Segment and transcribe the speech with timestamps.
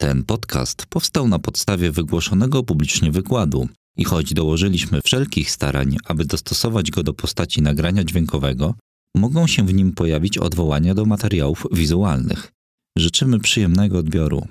[0.00, 6.90] Ten podcast powstał na podstawie wygłoszonego publicznie wykładu i choć dołożyliśmy wszelkich starań, aby dostosować
[6.90, 8.74] go do postaci nagrania dźwiękowego,
[9.16, 12.52] mogą się w nim pojawić odwołania do materiałów wizualnych.
[12.98, 14.46] Życzymy przyjemnego odbioru.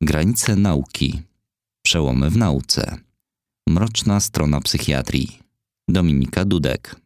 [0.00, 1.22] Granice nauki.
[1.84, 2.98] Przełomy w nauce.
[3.68, 5.38] Mroczna strona psychiatrii.
[5.88, 6.96] Dominika Dudek.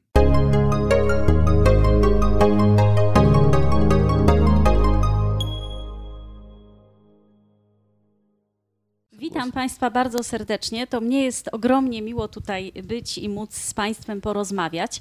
[9.21, 10.87] Witam Państwa bardzo serdecznie.
[10.87, 15.01] To mnie jest ogromnie miło tutaj być i móc z Państwem porozmawiać.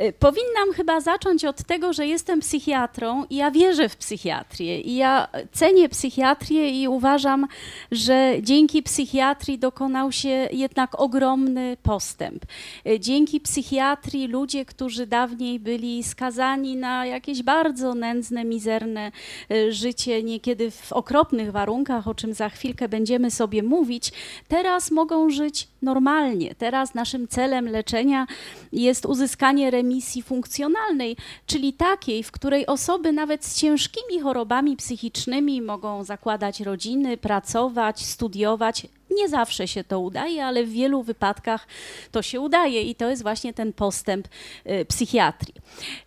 [0.00, 4.80] Y, powinnam chyba zacząć od tego, że jestem psychiatrą i ja wierzę w psychiatrię.
[4.80, 7.46] I ja cenię psychiatrię i uważam,
[7.90, 12.44] że dzięki psychiatrii dokonał się jednak ogromny postęp.
[12.86, 19.12] Y, dzięki psychiatrii ludzie, którzy dawniej byli skazani na jakieś bardzo nędzne, mizerne
[19.50, 24.12] y, życie, niekiedy w okropnych warunkach, o czym za chwilkę będziemy sobie sobie mówić,
[24.48, 26.54] teraz mogą żyć normalnie.
[26.54, 28.26] Teraz naszym celem leczenia
[28.72, 31.16] jest uzyskanie remisji funkcjonalnej,
[31.46, 38.86] czyli takiej, w której osoby nawet z ciężkimi chorobami psychicznymi mogą zakładać rodziny, pracować, studiować,
[39.10, 41.66] nie zawsze się to udaje, ale w wielu wypadkach
[42.10, 44.28] to się udaje i to jest właśnie ten postęp
[44.66, 45.54] y, psychiatrii.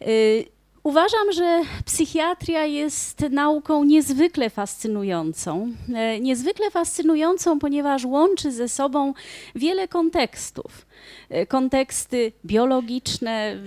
[0.02, 0.55] Y,
[0.86, 5.72] Uważam, że psychiatria jest nauką niezwykle fascynującą.
[5.95, 9.13] E, niezwykle fascynującą, ponieważ łączy ze sobą
[9.56, 10.86] wiele kontekstów.
[11.30, 13.58] E, konteksty biologiczne,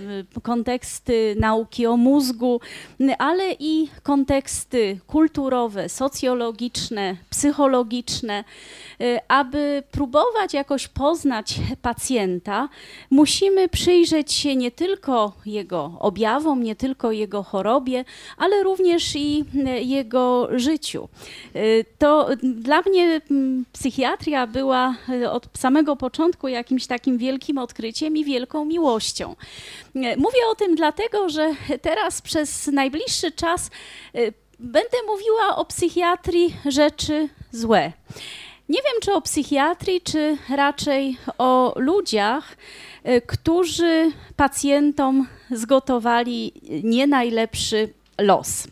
[0.42, 2.60] konteksty nauki o mózgu,
[3.18, 8.44] ale i konteksty kulturowe, socjologiczne, psychologiczne.
[9.00, 12.68] E, aby próbować jakoś poznać pacjenta,
[13.10, 18.04] musimy przyjrzeć się nie tylko jego objawom, nie tylko jego chorobie,
[18.36, 19.44] ale również i
[19.80, 21.08] jego życiu.
[21.54, 21.60] E,
[21.98, 23.20] to dla mnie
[23.72, 24.94] psychiatria była
[25.30, 27.27] od samego początku jakimś takim wielkim
[27.58, 29.36] odkryciem i wielką miłością.
[29.94, 33.70] Mówię o tym dlatego, że teraz przez najbliższy czas
[34.16, 37.92] y, będę mówiła o psychiatrii rzeczy złe.
[38.68, 42.56] Nie wiem, czy o psychiatrii, czy raczej o ludziach,
[43.08, 46.52] y, którzy pacjentom zgotowali
[46.84, 48.66] nie najlepszy los.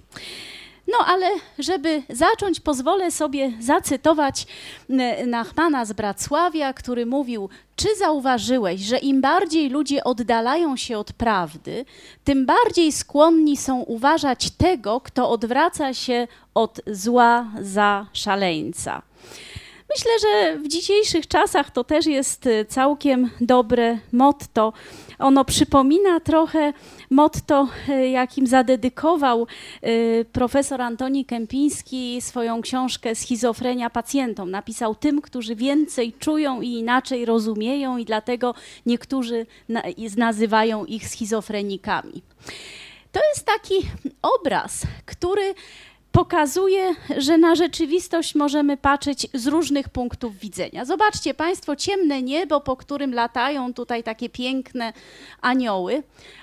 [0.88, 4.46] No ale żeby zacząć, pozwolę sobie zacytować
[5.26, 11.84] Nachmana z Bracławia, który mówił: Czy zauważyłeś, że im bardziej ludzie oddalają się od prawdy,
[12.24, 19.02] tym bardziej skłonni są uważać tego, kto odwraca się od zła za szaleńca?
[19.96, 24.72] Myślę, że w dzisiejszych czasach to też jest całkiem dobre motto.
[25.18, 26.72] Ono przypomina trochę
[27.10, 29.46] motto, e, jakim zadedykował
[29.82, 34.50] e, profesor Antoni Kępiński swoją książkę Schizofrenia pacjentom.
[34.50, 38.54] Napisał tym, którzy więcej czują i inaczej rozumieją i dlatego
[38.86, 39.46] niektórzy
[40.16, 42.22] nazywają ich schizofrenikami.
[43.12, 43.74] To jest taki
[44.22, 45.54] obraz, który
[46.16, 50.84] pokazuje, że na rzeczywistość możemy patrzeć z różnych punktów widzenia.
[50.84, 54.92] Zobaczcie Państwo ciemne niebo, po którym latają tutaj takie piękne
[55.40, 56.02] anioły,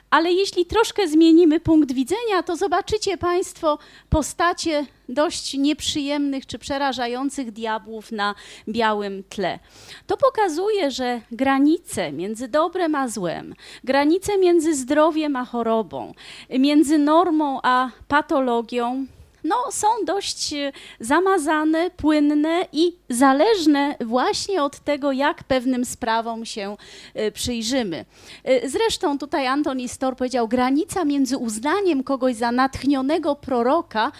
[0.10, 3.78] ale jeśli troszkę zmienimy punkt widzenia, to zobaczycie Państwo
[4.10, 8.36] postacie dość nieprzyjemnych czy przerażających diabłów na
[8.68, 9.60] białym tle.
[10.08, 16.14] To pokazuje, że granice między dobrem a złem, granice między zdrowiem a chorobą,
[16.50, 19.06] między normą a patologią
[19.44, 26.78] no, są dość e, zamazane, płynne i zależne właśnie od tego, jak pewnym sprawom się
[27.14, 28.06] e, przyjrzymy.
[28.44, 34.12] E, zresztą tutaj Antoni Stor powiedział, granica między uznaniem kogoś za natchnionego proroka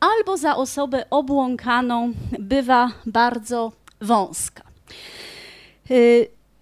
[0.00, 4.62] albo za osobę obłąkaną bywa bardzo wąska.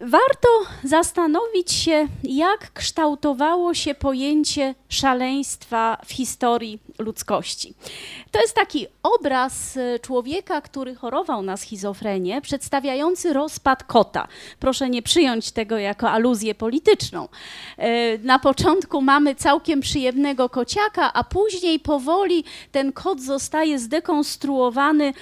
[0.03, 0.49] Warto
[0.85, 7.75] zastanowić się, jak kształtowało się pojęcie szaleństwa w historii ludzkości.
[8.31, 14.29] To jest taki obraz e, człowieka, który chorował na schizofrenię, przedstawiający rozpad kota.
[14.61, 17.29] Proszę nie przyjąć tego jako aluzję polityczną.
[17.77, 25.13] E, na początku mamy całkiem przyjemnego kociaka, a później powoli ten kot zostaje zdekonstruowany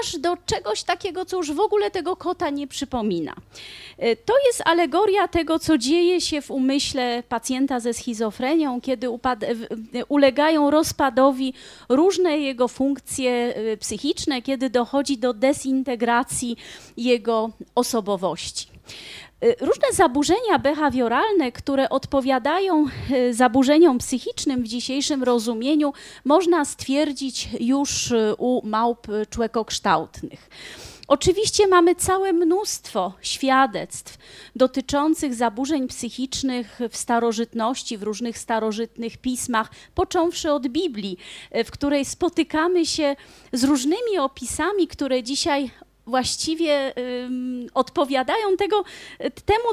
[0.00, 3.34] aż do czegoś takiego, co już w ogóle tego kota nie przypomina.
[3.98, 9.06] E, to jest alegoria tego, co dzieje się w umyśle pacjenta ze schizofrenią, kiedy
[10.08, 11.54] ulegają rozpadowi
[11.88, 16.56] różne jego funkcje e, psychiczne, kiedy dochodzi do dezintegracji
[16.96, 18.74] jego osobowości.
[19.44, 25.92] Y, różne zaburzenia behawioralne, które odpowiadają y, zaburzeniom psychicznym w dzisiejszym rozumieniu,
[26.24, 30.48] można stwierdzić już y, u małp człekokształtnych.
[31.08, 34.18] Oczywiście mamy całe mnóstwo świadectw
[34.56, 41.18] dotyczących zaburzeń psychicznych w starożytności, w różnych starożytnych pismach, począwszy od Biblii,
[41.64, 43.16] w której spotykamy się
[43.52, 45.70] z różnymi opisami, które dzisiaj
[46.06, 48.84] właściwie um, odpowiadają tego,
[49.44, 49.64] temu,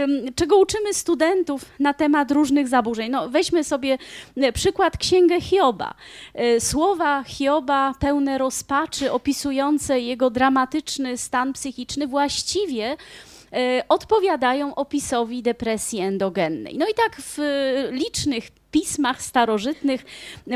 [0.00, 3.10] um, czego uczymy studentów na temat różnych zaburzeń.
[3.10, 3.98] No, weźmy sobie
[4.36, 5.94] e, przykład Księgę Hioba.
[6.34, 12.96] E, słowa Hioba pełne rozpaczy, opisujące jego dramatyczny stan psychiczny, właściwie
[13.88, 16.78] odpowiadają opisowi depresji endogennej.
[16.78, 17.38] No i tak w
[17.90, 20.04] licznych pismach starożytnych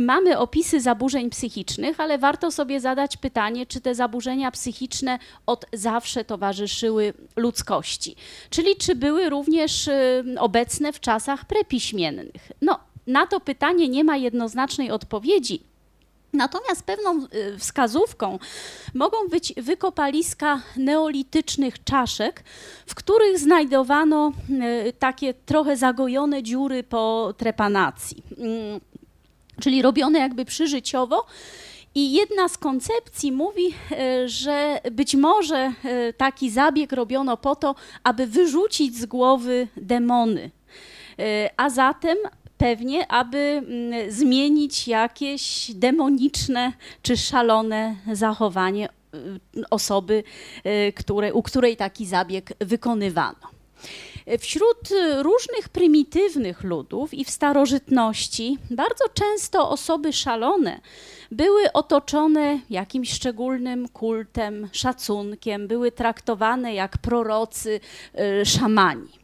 [0.02, 6.24] mamy opisy zaburzeń psychicznych, ale warto sobie zadać pytanie, czy te zaburzenia psychiczne od zawsze
[6.24, 8.16] towarzyszyły ludzkości.
[8.50, 12.52] Czyli czy były również y, obecne w czasach prepiśmiennych.
[12.62, 15.71] No, na to pytanie nie ma jednoznacznej odpowiedzi.
[16.32, 18.38] Natomiast pewną y, wskazówką
[18.94, 22.44] mogą być wykopaliska neolitycznych czaszek,
[22.86, 24.32] w których znajdowano
[24.86, 28.80] y, takie trochę zagojone dziury po trepanacji, mm,
[29.60, 31.26] czyli robione jakby przyżyciowo.
[31.94, 33.66] I jedna z koncepcji mówi,
[34.24, 35.72] y, że być może
[36.16, 37.74] taki zabieg robiono po to,
[38.04, 40.50] aby wyrzucić z głowy demony.
[41.56, 42.18] A zatem
[42.62, 46.72] pewnie, aby mm, zmienić jakieś demoniczne
[47.02, 49.18] czy szalone zachowanie y,
[49.70, 50.24] osoby,
[50.66, 53.52] y, które, u której taki zabieg wykonywano.
[54.38, 54.78] Wśród
[55.18, 60.80] różnych prymitywnych ludów i w starożytności bardzo często osoby szalone
[61.30, 67.80] były otoczone jakimś szczególnym kultem, szacunkiem, były traktowane jak prorocy,
[68.40, 69.21] y, szamani.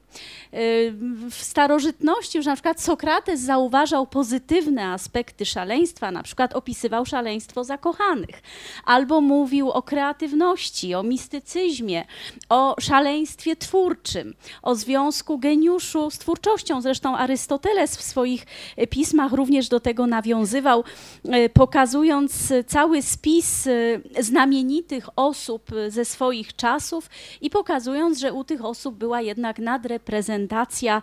[1.31, 8.43] W starożytności już na przykład Sokrates zauważał pozytywne aspekty szaleństwa, na przykład opisywał szaleństwo zakochanych,
[8.84, 12.05] albo mówił o kreatywności, o mistycyzmie,
[12.49, 16.81] o szaleństwie twórczym, o związku geniuszu z twórczością.
[16.81, 18.46] Zresztą Arystoteles w swoich
[18.90, 20.84] pismach również do tego nawiązywał,
[21.25, 28.64] e, pokazując cały spis e, znamienitych osób ze swoich czasów i pokazując, że u tych
[28.64, 31.03] osób była jednak nadreprezentacja reprezentacja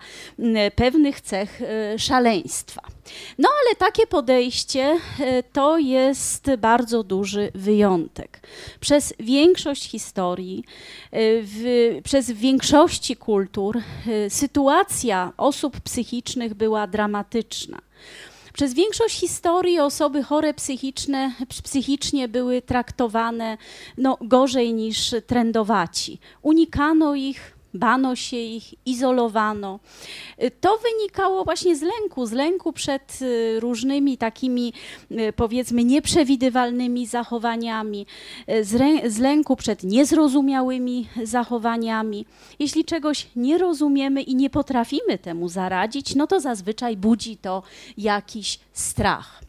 [0.76, 2.82] pewnych cech e, szaleństwa.
[3.38, 8.40] No ale takie podejście e, to jest bardzo duży wyjątek.
[8.80, 10.64] Przez większość historii,
[11.12, 11.64] e, w,
[12.04, 13.82] przez większości kultur
[14.30, 17.82] sytuacja osób psychicznych była dramatyczna.
[18.56, 21.32] Przez większość historii osoby chore psychiczne,
[21.64, 23.58] psychicznie były traktowane
[23.98, 26.20] no, gorzej niż trendowaci.
[26.42, 29.80] Unikano ich, bano się ich, izolowano.
[30.44, 34.74] Y, to wynikało właśnie z lęku, z lęku przed y, różnymi takimi
[35.12, 38.06] y, powiedzmy nieprzewidywalnymi zachowaniami,
[38.62, 42.26] z, lęku przed niezrozumiałymi zachowaniami.
[42.60, 47.64] Jeśli czegoś nie rozumiemy i nie potrafimy temu zaradzić, no to zazwyczaj budzi to
[47.98, 49.46] jakiś strach.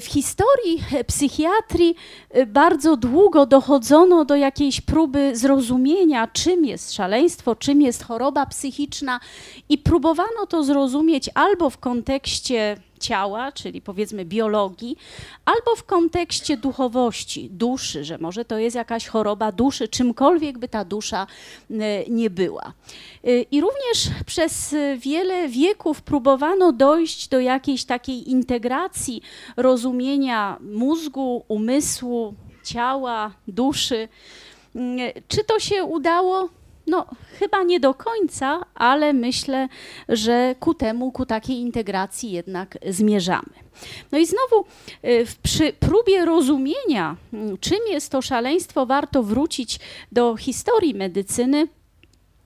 [0.00, 1.94] W historii psychiatrii
[2.36, 9.20] y, bardzo długo dochodzono do jakiejś próby zrozumienia, czym jest szaleństwo, czym jest choroba psychiczna,
[9.68, 14.96] i próbowano to zrozumieć albo w kontekście ciała, czyli powiedzmy biologii,
[15.44, 20.84] albo w kontekście duchowości, duszy, że może to jest jakaś choroba duszy, czymkolwiek by ta
[20.84, 21.26] dusza
[21.70, 22.72] e, nie była.
[23.24, 29.22] E, I również przez wiele wieków próbowano dojść do jakiejś takiej integracji
[29.56, 34.08] rozumienia mózgu, umysłu, ciała, duszy.
[34.74, 36.48] Mm, czy to się udało?
[36.88, 37.06] No,
[37.38, 39.68] chyba nie do końca, ale myślę,
[40.08, 43.68] że ku temu, ku takiej integracji jednak zmierzamy.
[44.12, 44.64] No i znowu
[45.04, 49.80] y, przy próbie rozumienia, mm, czym jest to szaleństwo, warto wrócić
[50.12, 51.68] do historii medycyny.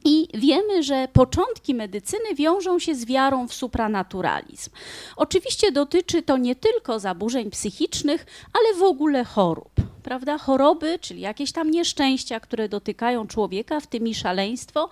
[0.04, 4.70] I wiemy, że początki medycyny wiążą się z wiarą w supranaturalizm.
[5.16, 9.71] Oczywiście dotyczy to nie tylko zaburzeń psychicznych, ale w ogóle chorób
[10.02, 10.38] prawda?
[10.38, 14.90] Choroby, czyli jakieś tam nieszczęścia, które dotykają człowieka, w tym i szaleństwo,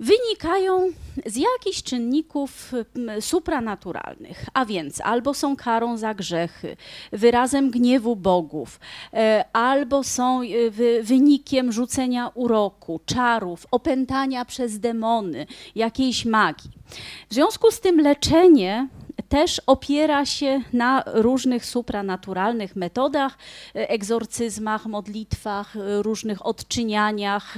[0.00, 0.90] wynikają
[1.26, 2.72] z jakichś czynników
[3.20, 6.76] supranaturalnych, a więc albo są karą za grzechy,
[7.12, 8.80] wyrazem gniewu bogów,
[9.12, 10.70] e, albo są e,
[11.02, 16.70] wynikiem rzucenia uroku, czarów, opętania przez demony, jakiejś magii.
[17.30, 18.88] W związku z tym leczenie
[19.28, 23.38] też opiera się na różnych supranaturalnych metodach,
[23.74, 27.56] egzorcyzmach, modlitwach, różnych odczynianiach.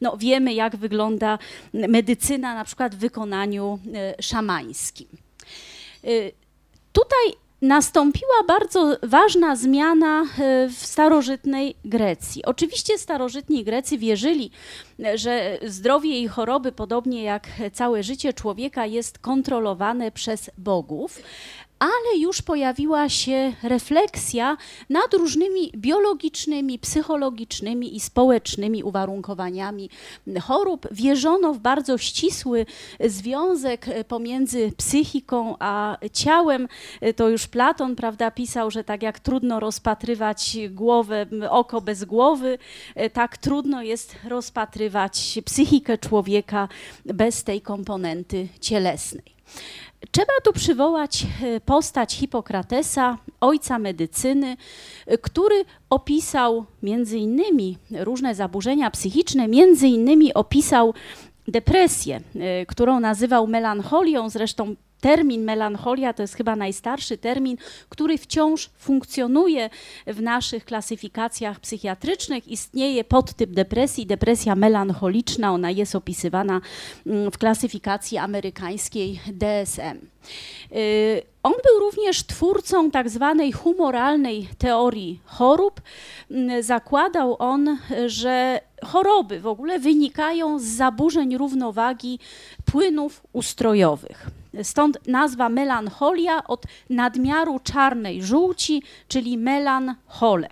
[0.00, 1.38] No, wiemy, jak wygląda
[1.72, 3.78] medycyna na przykład w wykonaniu
[4.20, 5.08] szamańskim.
[6.92, 12.44] Tutaj nastąpiła bardzo ważna zmiana e, w starożytnej Grecji.
[12.44, 14.50] Oczywiście starożytni Grecy wierzyli,
[15.04, 21.22] e, że zdrowie i choroby, podobnie jak całe życie człowieka, jest kontrolowane przez bogów,
[21.78, 24.56] ale już pojawiła się refleksja
[24.90, 29.90] nad różnymi biologicznymi, psychologicznymi i społecznymi uwarunkowaniami
[30.42, 30.86] chorób.
[30.90, 32.66] Wierzono w bardzo ścisły
[33.00, 36.68] związek pomiędzy psychiką a ciałem.
[37.16, 42.58] To już Platon prawda, pisał, że tak jak trudno rozpatrywać głowę, oko bez głowy,
[43.12, 46.68] tak trudno jest rozpatrywać psychikę człowieka
[47.04, 49.37] bez tej komponenty cielesnej.
[50.10, 54.56] Trzeba tu przywołać e, postać Hipokratesa, ojca medycyny,
[55.06, 60.94] e, który opisał między innymi różne zaburzenia psychiczne, między innymi opisał
[61.48, 67.56] depresję, e, którą nazywał melancholią, zresztą termin melancholia to jest chyba najstarszy termin,
[67.88, 69.70] który wciąż funkcjonuje
[70.06, 72.48] w naszych klasyfikacjach psychiatrycznych.
[72.48, 76.60] Istnieje podtyp depresji, depresja melancholiczna, ona jest opisywana
[77.06, 80.06] mm, w klasyfikacji amerykańskiej DSM.
[80.72, 85.80] Y, on był również twórcą tak zwanej humoralnej teorii chorób.
[86.30, 92.18] Mm, zakładał on, że choroby w ogóle wynikają z zaburzeń równowagi
[92.64, 94.37] płynów ustrojowych.
[94.62, 100.48] Stąd nazwa melancholia od nadmiaru czarnej żółci, czyli melanchole.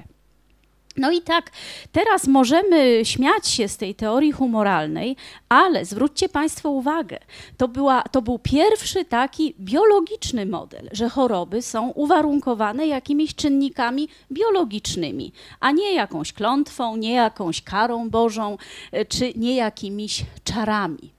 [0.97, 1.51] No i tak,
[1.93, 5.17] teraz możemy śmiać się z tej teorii humoralnej,
[5.49, 7.19] ale zwróćcie Państwo uwagę,
[7.57, 15.33] to, była, to był pierwszy taki biologiczny model, że choroby są uwarunkowane jakimiś czynnikami biologicznymi,
[15.61, 18.59] a nie jakąś klątwą, nie jakąś karą Bożą,
[18.93, 21.13] e, czy nie jakimiś czarami.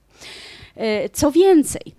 [0.76, 1.94] E, co więcej,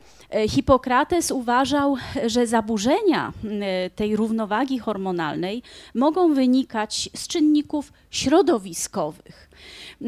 [0.49, 1.95] Hipokrates uważał,
[2.25, 5.63] że zaburzenia e, tej równowagi hormonalnej
[5.95, 9.49] mogą wynikać z czynników środowiskowych.
[10.01, 10.07] E,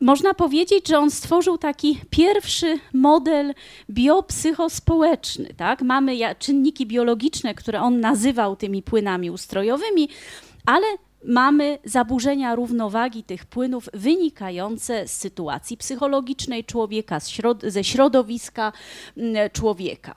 [0.00, 3.54] można powiedzieć, że on stworzył taki pierwszy model
[3.90, 5.54] biopsychospołeczny.
[5.56, 5.82] Tak?
[5.82, 10.08] Mamy czynniki biologiczne, które on nazywał tymi płynami ustrojowymi,
[10.66, 10.86] ale
[11.24, 17.18] mamy zaburzenia równowagi tych płynów wynikające z sytuacji psychologicznej człowieka,
[17.62, 18.72] ze środowiska
[19.16, 20.14] mm, człowieka.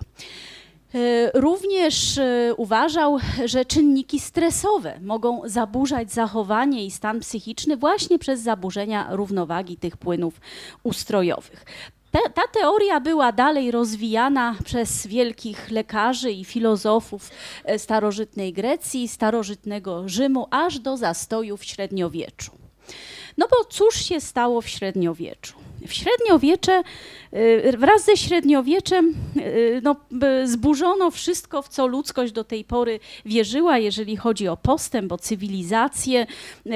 [0.95, 8.41] E, również e, uważał, że czynniki stresowe mogą zaburzać zachowanie i stan psychiczny właśnie przez
[8.41, 10.41] zaburzenia równowagi tych płynów
[10.83, 11.65] ustrojowych.
[12.11, 17.29] Te, ta teoria była dalej rozwijana przez wielkich lekarzy i filozofów
[17.65, 22.51] e, starożytnej Grecji, starożytnego Rzymu, aż do zastojów w średniowieczu.
[23.37, 25.68] No bo cóż się stało w średniowieczu?
[25.87, 26.83] W średniowiecze,
[27.33, 29.95] y, wraz ze średniowieczem y, no,
[30.45, 36.27] zburzono wszystko, w co ludzkość do tej pory wierzyła, jeżeli chodzi o postęp, o cywilizację.
[36.65, 36.71] Y,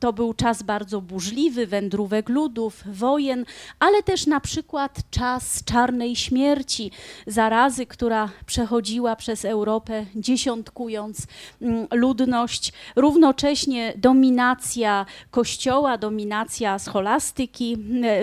[0.00, 3.44] to był czas bardzo burzliwy, wędrówek ludów, wojen,
[3.78, 6.90] ale też na przykład czas czarnej śmierci,
[7.26, 11.26] zarazy, która przechodziła przez Europę, dziesiątkując
[11.62, 12.72] mm, ludność.
[12.96, 17.76] Równocześnie dominacja kościoła, dominacja scholastyki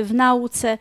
[0.03, 0.77] w nauce.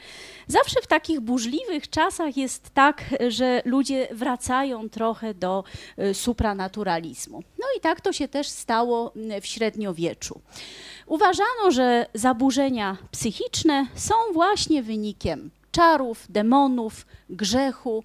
[0.46, 5.64] Zawsze w takich burzliwych czasach jest tak, że ludzie wracają trochę do
[5.98, 7.42] y, supranaturalizmu.
[7.58, 10.40] No i tak to się też stało w średniowieczu.
[11.06, 18.04] Uważano, że zaburzenia psychiczne są właśnie wynikiem czarów, demonów, grzechu.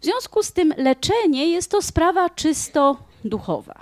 [0.00, 3.74] W związku z tym leczenie jest to sprawa czysto duchowa.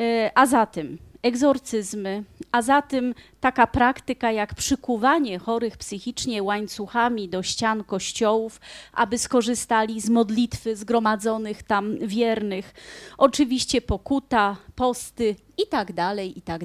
[0.00, 7.42] Y, a zatem egzorcyzmy, a za tym taka praktyka jak przykuwanie chorych psychicznie łańcuchami do
[7.42, 8.60] ścian kościołów,
[8.92, 12.74] aby skorzystali z modlitwy zgromadzonych tam wiernych,
[13.18, 16.60] oczywiście pokuta, posty i tak dalej, i tak.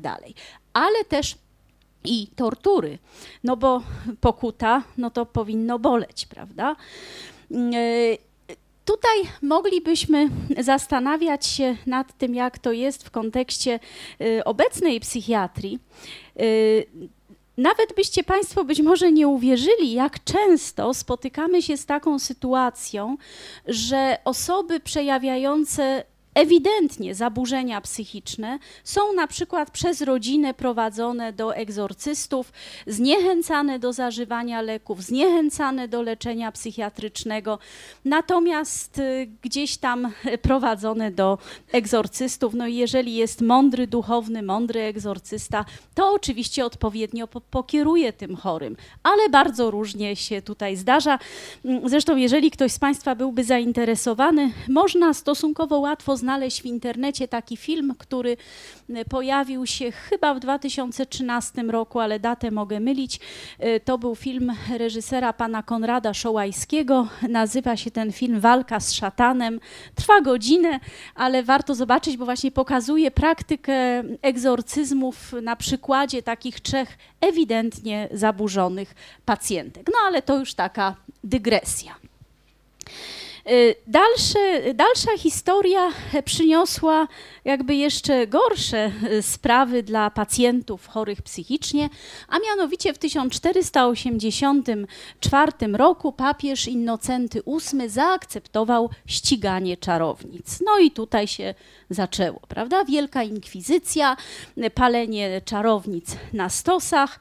[0.73, 1.37] Ale też
[2.03, 2.99] i tortury,
[3.43, 3.81] no bo
[4.21, 6.75] pokuta, no to powinno boleć, prawda?
[8.85, 13.79] Tutaj moglibyśmy zastanawiać się nad tym, jak to jest w kontekście
[14.21, 15.79] y, obecnej psychiatrii.
[16.41, 16.85] Y,
[17.57, 23.17] nawet byście Państwo być może nie uwierzyli, jak często spotykamy się z taką sytuacją,
[23.67, 26.03] że osoby przejawiające
[26.35, 32.53] ewidentnie zaburzenia psychiczne są na przykład przez rodzinę prowadzone do egzorcystów,
[32.87, 37.59] zniechęcane do zażywania leków, zniechęcane do leczenia psychiatrycznego,
[38.05, 40.11] natomiast y, gdzieś tam
[40.41, 41.37] prowadzone do
[41.71, 42.53] egzorcystów.
[42.53, 49.29] No i jeżeli jest mądry duchowny, mądry egzorcysta, to oczywiście odpowiednio pokieruje tym chorym, ale
[49.29, 51.19] bardzo różnie się tutaj zdarza.
[51.65, 56.24] Mm, zresztą, jeżeli ktoś z Państwa byłby zainteresowany, można stosunkowo łatwo znaleźć
[56.61, 58.37] w internecie taki film, który
[58.89, 63.19] y, pojawił się chyba w 2013 roku, ale datę mogę mylić.
[63.63, 67.07] Y, to był film reżysera pana Konrada Szołajskiego.
[67.29, 69.59] Nazywa się ten film Walka z szatanem.
[69.95, 70.79] Trwa godzinę,
[71.15, 79.87] ale warto zobaczyć, bo właśnie pokazuje praktykę egzorcyzmów na przykładzie takich trzech ewidentnie zaburzonych pacjentek.
[79.87, 81.95] No ale to już taka dygresja.
[83.51, 85.91] Y, dalsze, dalsza historia
[86.25, 87.07] przyniosła
[87.45, 91.89] jakby jeszcze gorsze y, sprawy dla pacjentów chorych psychicznie,
[92.27, 100.59] a mianowicie w 1484 roku papież Innocenty VIII zaakceptował ściganie czarownic.
[100.65, 101.53] No i tutaj się
[101.89, 102.85] zaczęło, prawda?
[102.85, 104.17] Wielka inkwizycja,
[104.73, 107.19] palenie czarownic na stosach.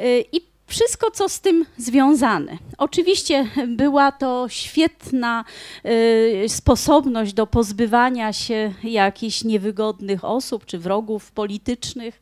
[0.00, 2.58] Y, I wszystko, co z tym związane.
[2.78, 5.44] Oczywiście była to świetna
[5.86, 12.20] y, sposobność do pozbywania się jakichś niewygodnych osób czy wrogów politycznych,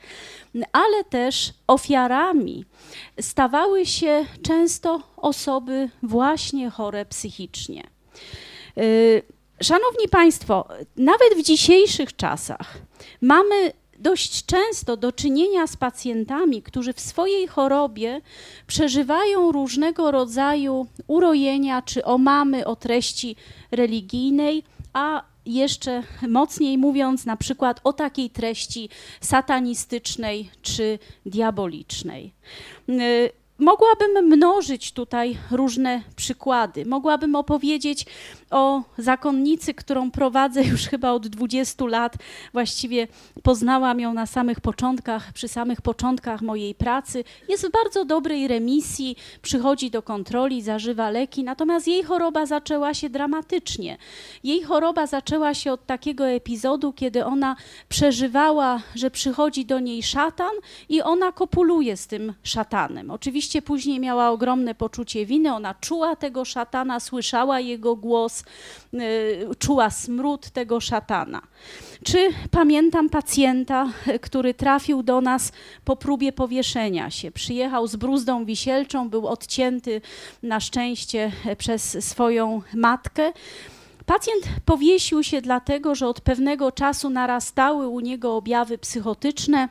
[0.73, 2.65] ale też ofiarami
[3.21, 7.83] stawały się często osoby właśnie chore psychicznie.
[8.79, 9.23] Y,
[9.63, 12.79] szanowni Państwo, nawet w dzisiejszych czasach
[13.21, 18.21] mamy dość często do czynienia z pacjentami, którzy w swojej chorobie
[18.67, 23.37] przeżywają różnego rodzaju urojenia czy omamy o treści
[23.71, 24.63] religijnej,
[24.93, 28.89] a jeszcze mocniej mówiąc, na przykład o takiej treści
[29.21, 32.33] satanistycznej czy diabolicznej.
[33.59, 36.87] Mogłabym mnożyć tutaj różne przykłady.
[36.87, 38.07] Mogłabym opowiedzieć
[38.51, 42.15] o zakonnicy, którą prowadzę już chyba od 20 lat.
[42.53, 43.09] Właściwie
[43.43, 47.25] poznałam ją na samych początkach, przy samych początkach mojej pracy.
[47.49, 53.11] Jest w bardzo dobrej remisji, przychodzi do kontroli, zażywa leki, natomiast jej choroba zaczęła się
[53.11, 53.99] dramatycznie.
[54.45, 57.57] Jej choroba zaczęła się od takiego epizodu, kiedy ona
[57.89, 60.53] przeżywała, że przychodzi do niej szatan
[60.89, 63.11] i ona kopuluje z tym szatanem.
[63.11, 68.45] Oczywiście później miała ogromne poczucie winy, ona czuła tego szatana, słyszała jego głos,
[69.01, 71.43] Y, czuła smród tego szatana.
[72.05, 73.89] Czy pamiętam pacjenta,
[74.21, 75.53] który trafił do nas
[75.85, 77.31] po próbie powieszenia się.
[77.31, 80.01] Przyjechał z bruzdą wisielczą, był odcięty
[80.43, 83.33] na szczęście przez swoją matkę.
[84.07, 89.69] Pacjent powiesił się dlatego, że od pewnego czasu narastały u niego objawy psychotyczne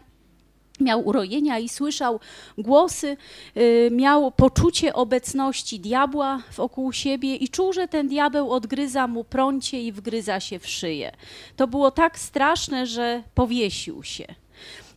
[0.79, 2.19] miał urojenia i słyszał
[2.57, 3.17] głosy,
[3.57, 9.81] y, miał poczucie obecności diabła wokół siebie i czuł, że ten diabeł odgryza mu prącie
[9.81, 11.11] i wgryza się w szyję.
[11.55, 14.44] To było tak straszne, że powiesił się.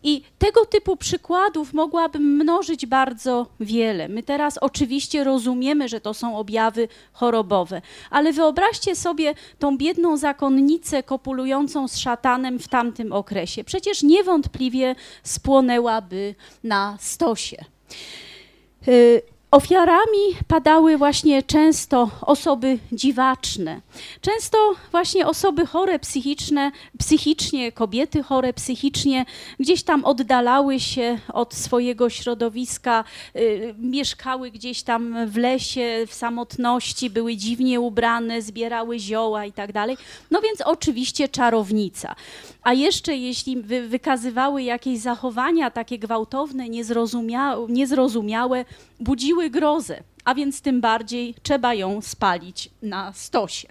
[0.02, 4.08] I tego typu przykładów mogłabym mnożyć bardzo wiele.
[4.08, 11.02] My teraz oczywiście rozumiemy, że to są objawy chorobowe, ale wyobraźcie sobie tą biedną zakonnicę
[11.02, 13.64] kopulującą z szatanem w tamtym okresie.
[13.64, 16.34] Przecież niewątpliwie spłonęłaby
[16.64, 17.64] na stosie.
[18.88, 23.80] Y, Ofiarami padały właśnie często osoby dziwaczne,
[24.20, 24.58] często
[24.90, 29.24] właśnie osoby chore psychiczne, psychicznie, kobiety chore psychicznie,
[29.60, 33.04] gdzieś tam oddalały się od swojego środowiska,
[33.36, 39.72] y, mieszkały gdzieś tam w lesie, w samotności, były dziwnie ubrane, zbierały zioła i tak
[39.72, 39.96] dalej.
[40.30, 42.14] No więc oczywiście czarownica.
[42.68, 48.64] A jeszcze jeśli wy, wykazywały jakieś zachowania takie gwałtowne, niezrozumiałe, niezrozumiałe
[49.00, 53.68] budziły grozę, a więc tym bardziej trzeba ją spalić na stosie.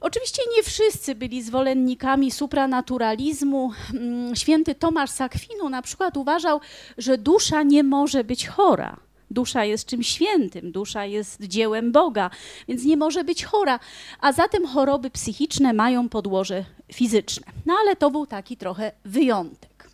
[0.00, 3.72] Oczywiście nie wszyscy byli zwolennikami supranaturalizmu.
[3.94, 6.60] Mm, święty Tomasz Sakwinu na przykład uważał,
[6.98, 8.96] że dusza nie może być chora.
[9.30, 12.30] Dusza jest czymś świętym, dusza jest dziełem Boga,
[12.68, 13.80] więc nie może być chora.
[14.20, 17.46] A zatem choroby psychiczne mają podłoże fizyczne.
[17.66, 19.90] No ale to był taki trochę wyjątek.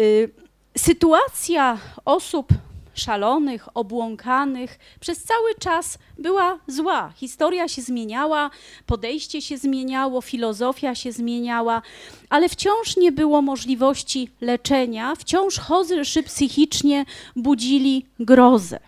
[0.00, 0.30] Y,
[0.78, 2.48] sytuacja osób
[2.94, 7.12] szalonych, obłąkanych, przez cały czas była zła.
[7.16, 8.50] Historia się zmieniała,
[8.86, 11.82] podejście się zmieniało, filozofia się zmieniała,
[12.30, 17.04] ale wciąż nie było możliwości leczenia, wciąż chorzy psychicznie
[17.36, 18.80] budzili grozę.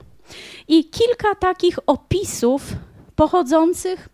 [0.68, 2.62] I kilka takich opisów
[3.16, 4.08] pochodzących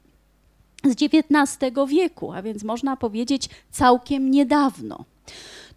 [0.85, 5.05] z XIX wieku, a więc można powiedzieć całkiem niedawno.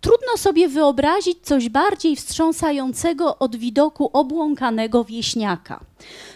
[0.01, 5.79] Trudno sobie wyobrazić coś bardziej wstrząsającego od widoku obłąkanego wieśniaka.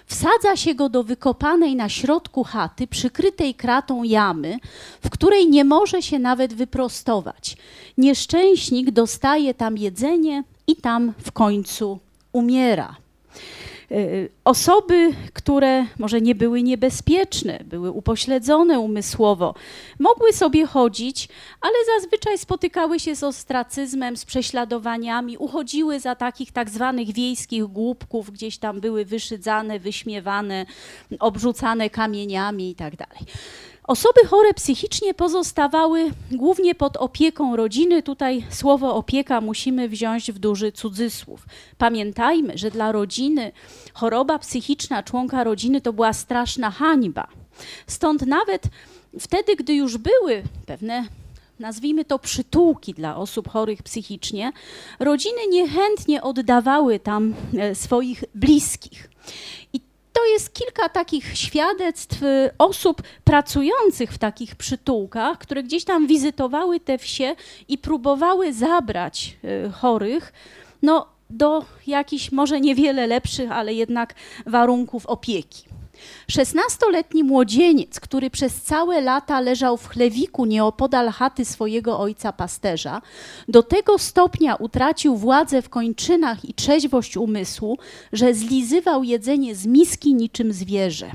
[0.05, 4.60] Wsadza się go do wykopanej na środku chaty, przykrytej kratą jamy,
[5.03, 7.57] w której nie może się nawet wyprostować.
[7.97, 11.99] Nieszczęśnik dostaje tam jedzenie i tam w końcu
[12.34, 12.95] umiera.
[13.91, 19.54] Y, osoby, które może nie były niebezpieczne, były upośledzone umysłowo,
[19.99, 21.30] mogły sobie chodzić,
[21.62, 28.32] ale zazwyczaj spotykały się z ostracyzmem, z prześladowaniami, uchodziły za takich tak zwanych wiejskich głupków,
[28.32, 30.65] gdzieś tam były wyszydzane, wyśmiewane,
[31.19, 33.06] obrzucane kamieniami itd.
[33.84, 38.04] Osoby chore psychicznie pozostawały głównie pod opieką rodziny.
[38.04, 41.46] Tutaj słowo opieka musimy wziąć w duży cudzysłów.
[41.78, 43.52] Pamiętajmy, że dla rodziny
[43.94, 47.28] choroba psychiczna członka rodziny to była straszna hańba.
[47.88, 48.63] Stąd nawet
[49.20, 51.06] wtedy, gdy już były pewne
[51.60, 54.52] nazwijmy to przytułki dla osób chorych psychicznie,
[55.00, 59.10] rodziny niechętnie oddawały tam e, swoich bliskich.
[59.74, 59.82] I
[60.13, 66.80] to jest kilka takich świadectw y, osób pracujących w takich przytułkach, które gdzieś tam wizytowały
[66.80, 67.36] te wsie
[67.67, 70.34] i próbowały zabrać y, chorych
[70.82, 74.13] no, do jakichś może niewiele lepszych, ale jednak
[74.45, 75.70] warunków opieki.
[76.28, 83.02] Szesnastoletni młodzieniec, który przez całe lata leżał w chlewiku nieopodal chaty swojego ojca pasterza,
[83.48, 87.78] do tego stopnia utracił władzę w kończynach i trzeźwość umysłu,
[88.14, 91.12] że zlizywał jedzenie z miski niczym zwierzę.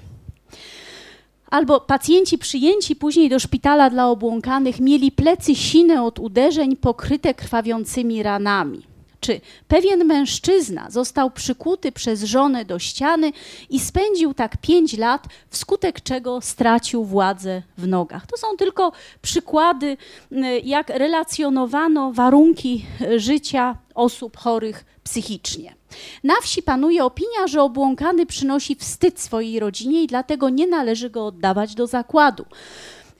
[1.51, 8.23] Albo pacjenci przyjęci później do szpitala dla obłąkanych mieli plecy sine od uderzeń pokryte krwawiącymi
[8.23, 8.96] ranami
[9.27, 13.33] czy pewien mężczyzna został przykuty przez żonę do ściany
[13.71, 18.27] i spędził tak pięć lat, wskutek czego stracił władzę w nogach.
[18.27, 19.97] To są tylko przykłady,
[20.65, 22.87] jak relacjonowano warunki
[23.17, 25.75] życia osób chorych psychicznie.
[26.25, 31.27] Na wsi panuje opinia, że obłąkany przynosi wstyd swojej rodzinie i dlatego nie należy go
[31.27, 32.45] oddawać do zakładu.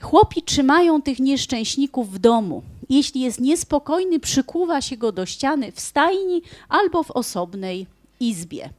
[0.01, 2.63] Chłopi trzymają tych nieszczęśników w domu.
[2.89, 7.87] Jeśli jest niespokojny, przykuwa się go do ściany w stajni albo w osobnej
[8.19, 8.69] izbie.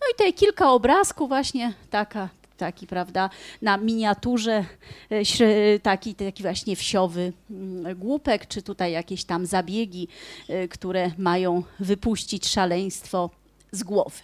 [0.00, 3.30] No i tutaj kilka obrazków, właśnie taka, taki, prawda,
[3.62, 4.64] na miniaturze
[5.10, 10.08] e, taki, taki właśnie wsiowy mm, głupek, czy tutaj jakieś tam zabiegi,
[10.48, 13.30] e, które mają wypuścić szaleństwo
[13.72, 14.22] z głowy.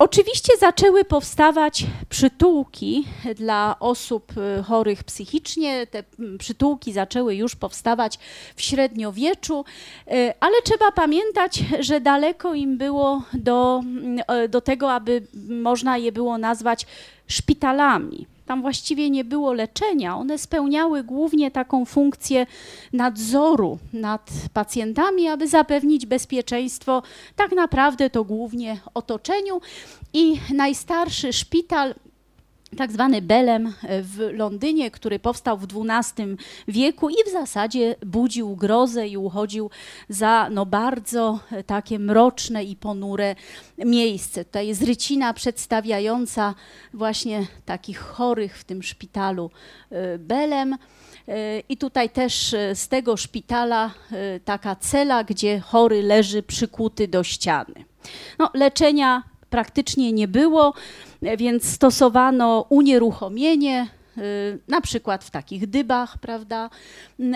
[0.00, 5.86] Oczywiście zaczęły powstawać przytułki dla osób y, chorych psychicznie.
[5.86, 8.18] Te mm, przytułki zaczęły już powstawać
[8.56, 9.64] w średniowieczu,
[10.08, 16.12] y, ale trzeba pamiętać, że daleko im było do, mm, do tego, aby można je
[16.12, 16.86] było nazwać
[17.26, 20.16] szpitalami tam właściwie nie było leczenia.
[20.16, 22.46] One spełniały głównie taką funkcję
[22.92, 27.02] nadzoru nad pacjentami, aby zapewnić bezpieczeństwo
[27.36, 29.60] tak naprawdę to głównie otoczeniu.
[30.12, 31.94] I najstarszy szpital
[32.76, 36.36] tak zwany Belem e, w Londynie, który powstał w XII
[36.68, 39.70] wieku i w zasadzie budził grozę i uchodził
[40.08, 43.34] za no, bardzo e, takie mroczne i ponure
[43.78, 44.44] miejsce.
[44.44, 46.54] Tutaj jest rycina przedstawiająca
[46.94, 49.50] właśnie takich chorych w tym szpitalu
[49.90, 50.76] e, Belem.
[51.68, 53.90] I tutaj też z tego szpitala
[54.44, 57.74] taka cela, gdzie chory leży przykuty do ściany.
[58.38, 60.74] No, leczenia praktycznie nie było,
[61.22, 66.70] więc stosowano unieruchomienie, y, na przykład w takich dybach, prawda,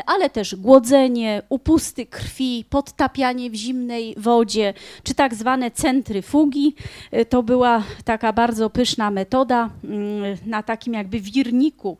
[0.06, 6.74] ale też głodzenie, upusty krwi, podtapianie w zimnej wodzie, czy tak zwane centryfugi.
[7.14, 9.70] Y, to była taka bardzo pyszna metoda.
[9.84, 11.98] Y, na takim jakby wirniku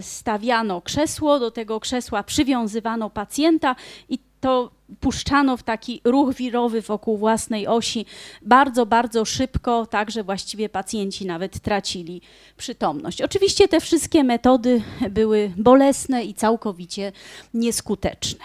[0.00, 3.76] stawiano krzesło, do tego krzesła przywiązywano pacjenta
[4.08, 8.06] i to puszczano w taki ruch wirowy wokół własnej osi
[8.42, 12.20] bardzo, bardzo szybko, tak że właściwie pacjenci nawet tracili
[12.56, 13.22] przytomność.
[13.22, 17.12] Oczywiście te wszystkie metody były bolesne i całkowicie
[17.54, 18.44] nieskuteczne.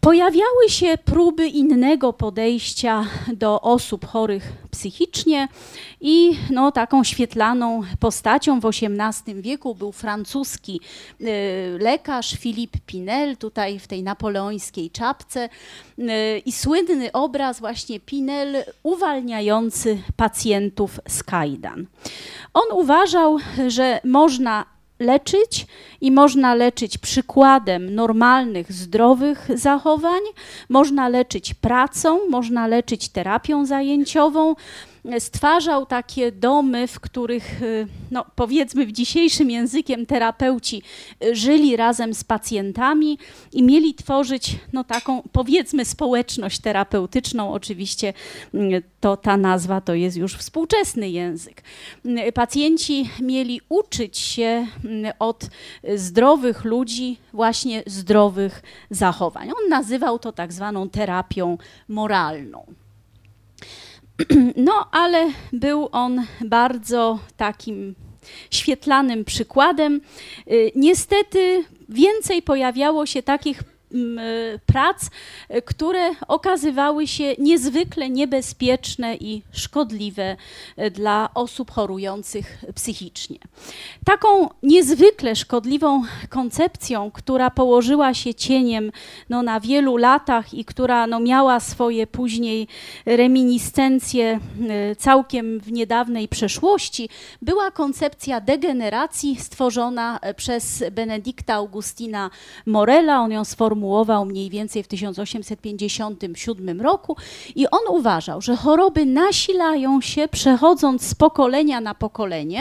[0.00, 5.48] Pojawiały się próby innego podejścia do osób chorych psychicznie
[6.00, 10.80] i no, taką świetlaną postacią w XVIII wieku był francuski
[11.20, 11.26] y,
[11.80, 15.48] lekarz Philippe Pinel, tutaj w tej napoleońskiej czapce
[15.98, 16.02] y,
[16.46, 21.86] i słynny obraz właśnie Pinel uwalniający pacjentów z kajdan.
[22.54, 24.66] On uważał, że można
[25.00, 25.66] leczyć
[26.00, 30.20] i można leczyć przykładem normalnych, zdrowych zachowań,
[30.68, 34.54] można leczyć pracą, można leczyć terapią zajęciową,
[35.18, 37.60] stwarzał takie domy, w których,
[38.10, 40.82] no, powiedzmy w dzisiejszym językiem, terapeuci
[41.32, 43.18] żyli razem z pacjentami
[43.52, 47.52] i mieli tworzyć no, taką, powiedzmy, społeczność terapeutyczną.
[47.52, 48.12] Oczywiście
[49.00, 51.62] to ta nazwa to jest już współczesny język.
[52.34, 54.66] Pacjenci mieli uczyć się
[55.18, 55.50] od
[55.96, 59.48] zdrowych ludzi właśnie zdrowych zachowań.
[59.50, 61.58] On nazywał to tak zwaną terapią
[61.88, 62.66] moralną.
[64.56, 67.94] No, ale był on bardzo takim
[68.50, 70.00] świetlanym przykładem.
[70.50, 73.62] Y, niestety więcej pojawiało się takich
[74.66, 75.10] prac,
[75.64, 80.36] które okazywały się niezwykle niebezpieczne i szkodliwe
[80.76, 83.38] e, dla osób chorujących psychicznie.
[84.04, 88.92] Taką niezwykle szkodliwą koncepcją, która położyła się cieniem
[89.30, 92.68] no, na wielu latach i która no, miała swoje później
[93.06, 97.08] reminiscencje e, całkiem w niedawnej przeszłości,
[97.42, 102.30] była koncepcja degeneracji stworzona e, przez Benedykta Augustina
[102.66, 103.20] Morela.
[103.20, 107.16] On ją sformułował sformułował mniej więcej w 1857 roku
[107.54, 112.60] i on uważał, że choroby nasilają się przechodząc z pokolenia na pokolenie.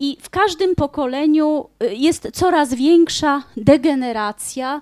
[0.00, 4.80] I w każdym pokoleniu y, jest coraz większa degeneracja,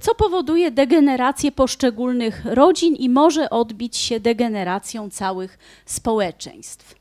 [0.00, 6.94] co powoduje degenerację poszczególnych rodzin i może odbić się degeneracją całych społeczeństw.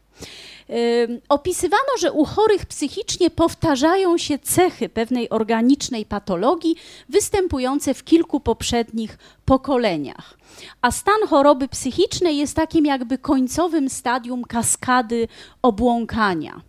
[1.29, 6.75] Opisywano, że u chorych psychicznie powtarzają się cechy pewnej organicznej patologii
[7.09, 10.37] występujące w kilku poprzednich pokoleniach.
[10.81, 15.27] A stan choroby psychicznej jest takim jakby końcowym stadium kaskady
[15.61, 16.61] obłąkania.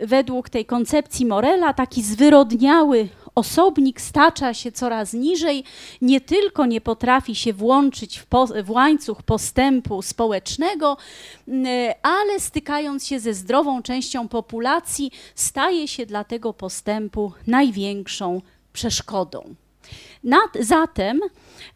[0.00, 5.64] Według tej koncepcji Morela taki zwyrodniały osobnik stacza się coraz niżej,
[6.00, 10.96] nie tylko nie potrafi się włączyć w, po, w łańcuch postępu społecznego,
[11.48, 11.66] mm,
[12.02, 18.40] ale stykając się ze zdrową częścią populacji, staje się dla tego postępu największą
[18.72, 19.54] przeszkodą.
[20.24, 21.20] Nad, zatem,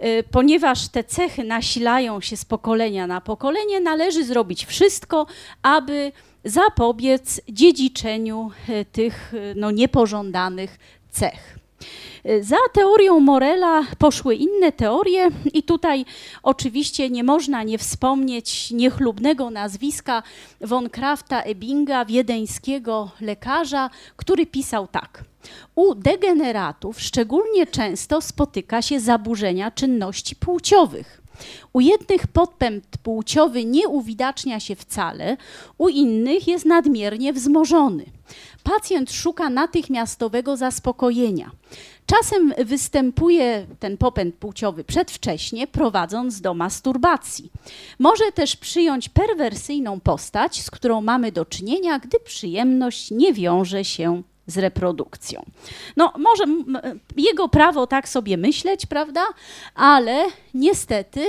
[0.05, 5.27] y, ponieważ te cechy nasilają się z pokolenia na pokolenie, należy zrobić wszystko,
[5.63, 6.13] aby
[6.45, 10.79] zapobiec dziedziczeniu y, tych y, no, niepożądanych
[11.19, 11.59] cech.
[12.41, 16.05] Za teorią Morela poszły inne teorie, i tutaj
[16.43, 20.23] oczywiście nie można nie wspomnieć niechlubnego nazwiska
[20.61, 25.25] von Krafta Ebinga, wiedeńskiego lekarza, który pisał tak.
[25.75, 31.23] U degeneratów szczególnie często spotyka się zaburzenia czynności płciowych.
[31.73, 35.37] U jednych podpęd płciowy nie uwidacznia się wcale,
[35.79, 38.05] u innych jest nadmiernie wzmożony.
[38.67, 41.51] Pacjent szuka natychmiastowego zaspokojenia.
[42.07, 47.51] Czasem występuje ten popęd płciowy przedwcześnie, prowadząc do masturbacji.
[47.99, 54.23] Może też przyjąć perwersyjną postać, z którą mamy do czynienia, gdy przyjemność nie wiąże się
[54.47, 55.45] z reprodukcją.
[55.97, 56.45] No, może
[57.17, 59.23] jego prawo tak sobie myśleć, prawda?
[59.75, 60.25] Ale
[60.55, 61.21] niestety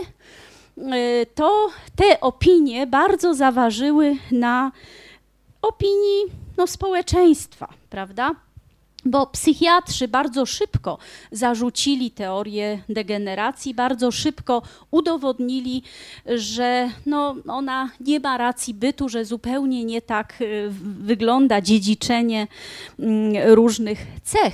[0.78, 4.72] y, to te opinie bardzo zaważyły na
[5.62, 6.24] opinii
[6.58, 8.36] no, społeczeństwa, prawda?
[9.08, 10.98] bo psychiatrzy bardzo szybko
[11.32, 15.84] zarzucili teorię degeneracji, bardzo szybko udowodnili,
[16.36, 22.48] że no, ona nie ma racji bytu, że zupełnie nie tak y, wygląda dziedziczenie
[23.00, 24.54] mm, różnych cech,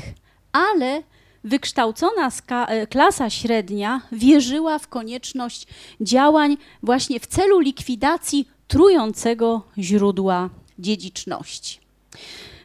[0.51, 1.03] ale
[1.43, 5.67] wykształcona y, klasa średnia wierzyła w konieczność
[6.01, 11.79] działań właśnie w celu likwidacji trującego źródła dziedziczności.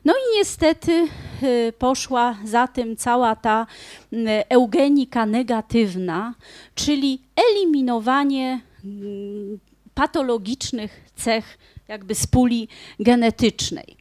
[0.05, 1.07] No i niestety
[1.43, 3.67] y, poszła za tym cała ta
[4.13, 4.17] y,
[4.49, 6.35] eugenika negatywna,
[6.75, 9.59] czyli eliminowanie mm,
[9.95, 12.69] patologicznych cech jakby z puli
[13.01, 13.97] genetycznej.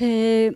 [0.00, 0.54] Y,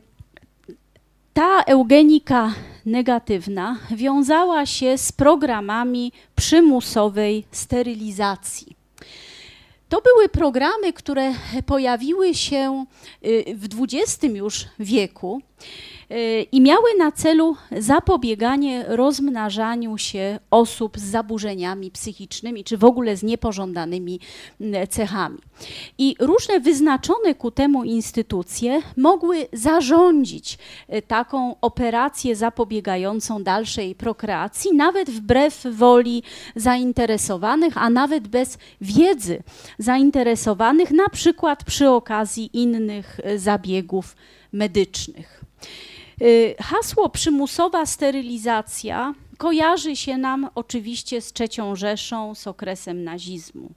[1.33, 2.55] ta eugenika
[2.87, 8.82] negatywna wiązała się z programami przymusowej sterylizacji.
[9.93, 11.35] To były programy, które
[11.67, 12.87] pojawiły się
[13.25, 15.43] y, w XX już wieku
[16.53, 23.23] i miały na celu zapobieganie rozmnażaniu się osób z zaburzeniami psychicznymi, czy w ogóle z
[23.23, 24.21] niepożądanymi
[24.61, 25.39] mm, cechami.
[25.99, 30.59] I różne wyznaczone ku temu instytucje mogły zarządzić
[30.95, 36.23] y, taką operację zapobiegającą dalszej prokreacji, nawet wbrew woli
[36.57, 39.43] zainteresowanych, a nawet bez wiedzy
[39.79, 44.17] zainteresowanych, na przykład przy okazji innych y, zabiegów
[44.53, 45.45] medycznych.
[46.23, 53.71] Y, hasło przymusowa sterylizacja kojarzy się nam oczywiście z III Rzeszą, z okresem nazizmu.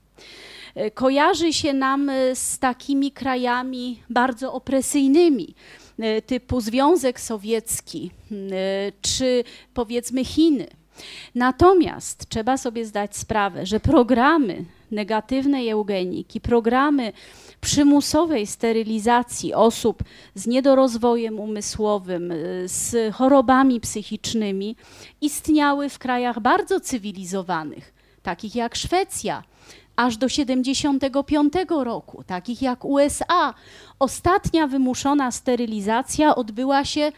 [0.94, 5.54] kojarzy się nam z takimi krajami bardzo opresyjnymi
[6.26, 8.10] typu Związek Sowiecki
[9.02, 10.66] czy powiedzmy Chiny.
[11.34, 17.12] Natomiast trzeba sobie zdać sprawę, że programy negatywnej eugeniki, programy
[17.60, 20.02] przymusowej sterylizacji osób
[20.34, 22.32] z niedorozwojem umysłowym,
[22.64, 24.76] z chorobami psychicznymi
[25.20, 29.42] istniały w krajach bardzo cywilizowanych, takich jak Szwecja,
[29.96, 33.54] aż do 75 roku, takich jak USA.
[33.98, 37.12] Ostatnia wymuszona sterylizacja odbyła się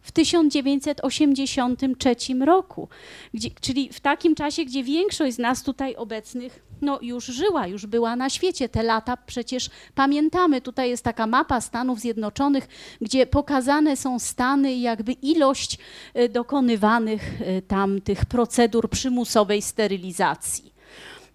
[0.00, 2.88] w 1983 roku,
[3.34, 7.86] gdzie, czyli w takim czasie, gdzie większość z nas tutaj obecnych no, już żyła, już
[7.86, 8.68] była na świecie.
[8.68, 10.60] Te lata przecież pamiętamy.
[10.60, 12.68] Tutaj jest taka mapa Stanów Zjednoczonych,
[13.00, 15.78] gdzie pokazane są stany i jakby ilość
[16.18, 20.74] y, dokonywanych y, tam tych procedur przymusowej sterylizacji.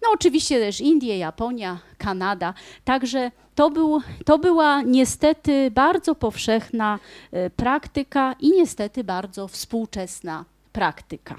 [0.02, 2.54] No oczywiście też Indie, Japonia, Kanada.
[2.84, 6.98] Także to, był, to była niestety bardzo powszechna
[7.32, 11.36] e, praktyka i niestety bardzo współczesna praktyka.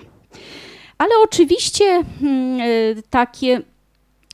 [0.97, 2.03] Ale oczywiście e,
[3.09, 3.61] takie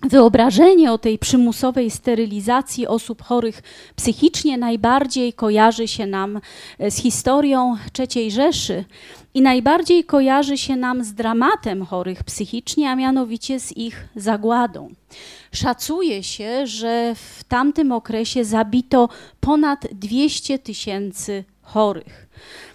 [0.04, 3.64] Wyobrażenie o tej przymusowej sterylizacji osób chorych
[3.96, 6.42] psychicznie najbardziej kojarzy się nam
[6.80, 8.86] e, z historią III Rzeszy
[9.34, 14.90] i najbardziej kojarzy się nam z dramatem chorych psychicznie, a mianowicie z ich zagładą.
[15.52, 22.28] Szacuje się, że w tamtym okresie zabito ponad 200 tysięcy chorych.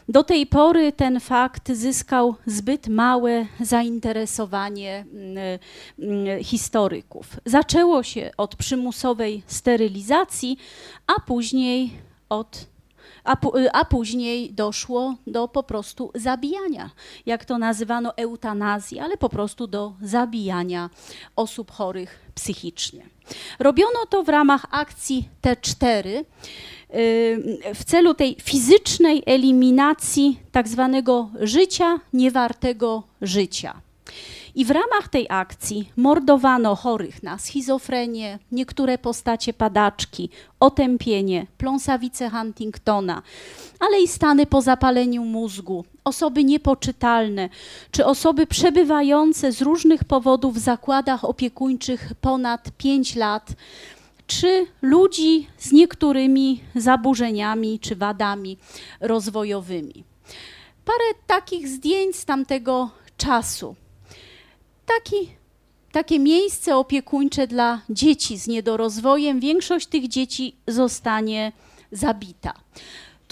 [0.09, 5.59] Do tej pory ten fakt zyskał zbyt małe zainteresowanie mm,
[5.99, 7.27] mm, historyków.
[7.47, 10.59] Zaczęło się od przymusowej sterylizacji,
[11.07, 11.91] a później
[12.29, 12.73] od
[13.25, 13.37] a,
[13.73, 16.91] a, później doszło do po prostu zabijania,
[17.27, 20.91] jak to nazywano eutanazji, ale po prostu do zabijania
[21.37, 23.07] osób chorych psychicznie.
[23.59, 26.25] Robiono to w ramach akcji T4
[27.75, 33.81] w celu tej fizycznej eliminacji tak zwanego życia niewartego życia.
[34.55, 43.23] I w ramach tej akcji mordowano chorych na schizofrenię, niektóre postacie padaczki, otępienie, pląsawicę Huntingtona,
[43.81, 47.49] ale i stany po zapaleniu mózgu, osoby niepoczytalne,
[47.91, 53.53] czy osoby przebywające z różnych powodów w zakładach opiekuńczych ponad 5 lat,
[54.27, 58.59] czy ludzi z niektórymi zaburzeniami czy wadami
[59.01, 60.05] rozwojowymi.
[60.85, 63.77] Parę takich zdjęć z tamtego czasu.
[64.87, 65.31] Taki,
[65.93, 69.41] takie miejsce opiekuńcze dla dzieci z niedorozwojem.
[69.41, 71.53] Większość tych dzieci zostanie
[71.93, 72.55] zabita.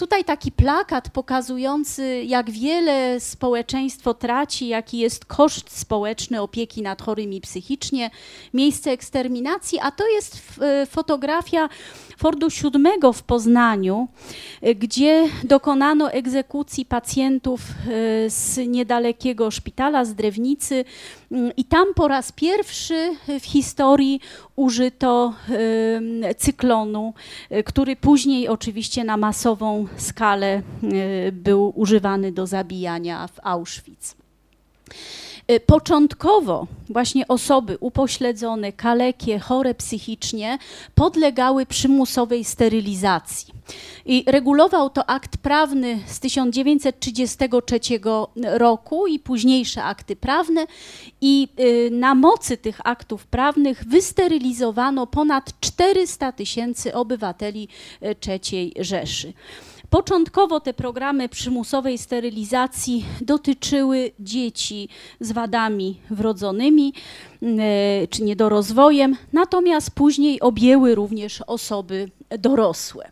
[0.01, 7.41] Tutaj taki plakat pokazujący, jak wiele społeczeństwo traci, jaki jest koszt społeczny opieki nad chorymi
[7.41, 8.09] psychicznie,
[8.53, 10.39] miejsce eksterminacji, a to jest
[10.89, 11.69] fotografia
[12.21, 14.07] Fordu VII w Poznaniu,
[14.75, 20.85] gdzie dokonano egzekucji pacjentów e, z niedalekiego szpitala, z Drewnicy
[21.31, 24.19] mm, i tam po raz pierwszy w historii
[24.55, 25.33] użyto
[26.37, 27.13] cyklonu,
[27.49, 30.61] e, który później oczywiście na masową skalę
[31.31, 34.15] był używany do zabijania w Auschwitz.
[35.51, 40.57] Y, początkowo właśnie osoby upośledzone, kalekie, chore psychicznie
[40.95, 43.53] podlegały przymusowej sterylizacji.
[44.05, 47.79] I regulował to akt prawny z 1933
[48.35, 50.65] roku i późniejsze akty prawne.
[51.21, 57.67] I y, na mocy tych aktów prawnych wysterylizowano ponad 400 tysięcy obywateli
[58.03, 59.33] y, III Rzeszy.
[59.91, 66.93] Początkowo te programy przymusowej sterylizacji dotyczyły dzieci z wadami wrodzonymi
[67.43, 73.11] e, czy niedorozwojem, natomiast później objęły również osoby dorosłe.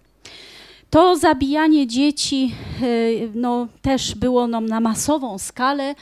[0.89, 2.85] To zabijanie dzieci e,
[3.35, 5.95] no, też było na masową skalę.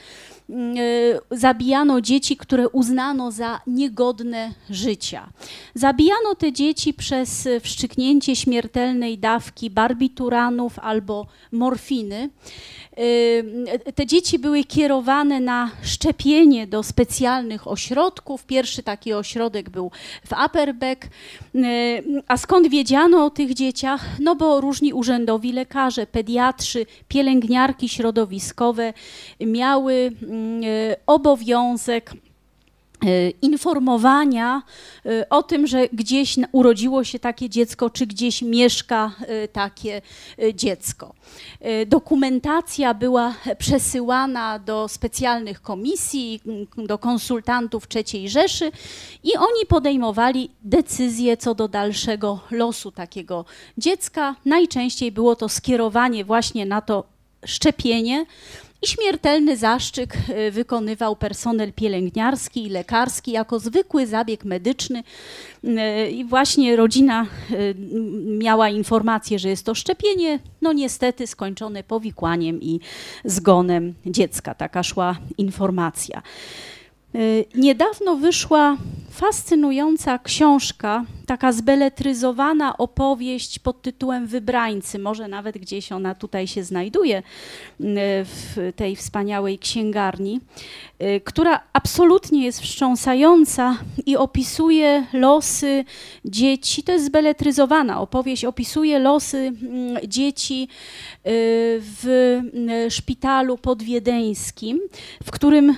[0.49, 5.29] E, zabijano dzieci, które uznano za niegodne życia.
[5.73, 12.29] Zabijano te dzieci przez wszczyknięcie śmiertelnej dawki barbituranów albo morfiny.
[13.95, 18.45] Te dzieci były kierowane na szczepienie do specjalnych ośrodków.
[18.45, 19.91] Pierwszy taki ośrodek był
[20.27, 21.07] w Aperbeck.
[22.27, 24.05] A skąd wiedziano o tych dzieciach?
[24.19, 28.93] No bo różni urzędowi lekarze, pediatrzy, pielęgniarki środowiskowe
[29.39, 30.11] miały
[31.07, 32.11] obowiązek
[33.41, 34.61] informowania
[35.05, 40.01] e, o tym, że gdzieś urodziło się takie dziecko, czy gdzieś mieszka e, takie
[40.53, 41.13] dziecko.
[41.87, 46.41] Dokumentacja była przesyłana do specjalnych komisji,
[46.77, 48.71] do konsultantów III Rzeszy
[49.23, 53.45] i oni podejmowali decyzje co do dalszego losu takiego
[53.77, 54.35] dziecka.
[54.45, 57.03] Najczęściej było to skierowanie właśnie na to
[57.45, 58.25] szczepienie
[58.81, 60.17] i śmiertelny zaszczyk
[60.47, 65.03] y, wykonywał personel pielęgniarski i lekarski jako zwykły zabieg medyczny.
[65.63, 67.75] Y, I właśnie rodzina y,
[68.25, 72.79] miała informację, że jest to szczepienie, no niestety skończone powikłaniem i
[73.25, 74.55] zgonem dziecka.
[74.55, 76.21] Taka szła informacja.
[77.55, 78.77] Niedawno wyszła
[79.17, 87.23] fascynująca książka, taka zbeletryzowana opowieść pod tytułem Wybrańcy, może nawet gdzieś ona tutaj się znajduje
[88.23, 90.39] w tej wspaniałej księgarni,
[91.01, 95.85] y, która absolutnie jest wstrząsająca i opisuje losy
[96.25, 96.83] dzieci.
[96.83, 100.67] To jest zbeletryzowana opowieść, opisuje losy mm, dzieci y,
[101.81, 102.05] w
[102.87, 104.79] y, szpitalu podwiedeńskim,
[105.23, 105.75] w którym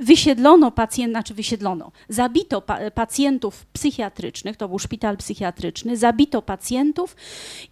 [0.00, 7.16] wysiedlono pacjenta, znaczy wysiedlono, zabito pa pacjentów psychiatrycznych, to był szpital psychiatryczny, zabito pacjentów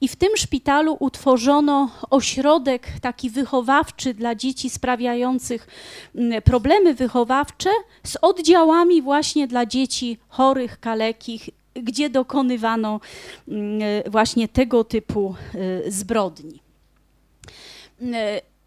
[0.00, 5.66] i w tym szpitalu utworzono ośrodek taki wychowawczy dla dzieci sprawiających
[6.14, 7.70] mm, problemy wychowawcze
[8.04, 13.00] z oddziałami właśnie dla dzieci chorych, kalekich, gdzie dokonywano
[13.48, 16.60] mm, właśnie tego typu y, zbrodni.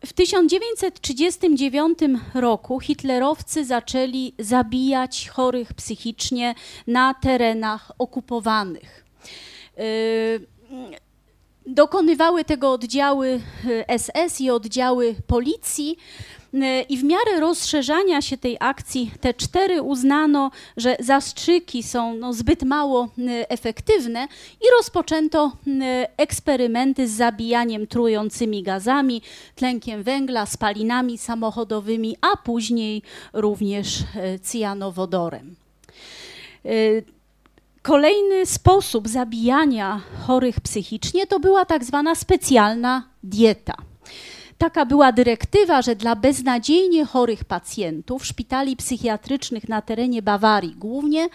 [0.05, 1.99] Y, w 1939
[2.33, 6.55] roku hitlerowcy zaczęli zabijać chorych psychicznie
[6.87, 9.05] na terenach okupowanych.
[11.67, 13.41] Dokonywały tego oddziały
[13.97, 15.97] SS i oddziały policji.
[16.53, 22.63] E, I w miarę rozszerzania się tej akcji T4 uznano, że zastrzyki są no, zbyt
[22.63, 24.27] mało e, efektywne
[24.61, 29.21] i rozpoczęto e, eksperymenty z zabijaniem trującymi gazami,
[29.55, 33.01] tlenkiem węgla, spalinami samochodowymi, a później
[33.33, 34.03] również
[34.41, 35.55] cyjanowodorem.
[37.85, 43.73] Kolejny sposób zabijania chorych psychicznie to była tak zwana specjalna dieta.
[44.57, 51.29] Taka była dyrektywa, że dla beznadziejnie chorych pacjentów szpitali psychiatrycznych na terenie Bawarii głównie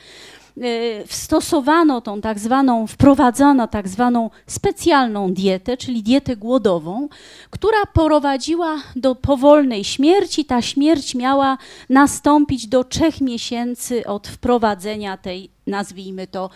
[1.06, 7.08] stosowano tą tak zwaną, wprowadzono tak zwaną specjalną dietę, czyli dietę głodową,
[7.50, 10.44] która prowadziła do powolnej śmierci.
[10.44, 16.50] Ta śmierć miała nastąpić do trzech miesięcy od wprowadzenia tej, nazwijmy to,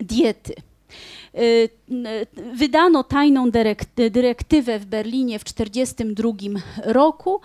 [0.00, 0.54] diety.
[1.34, 1.68] Y,
[2.54, 3.50] wydano tajną
[4.10, 7.40] dyrektywę w Berlinie w 1942 roku.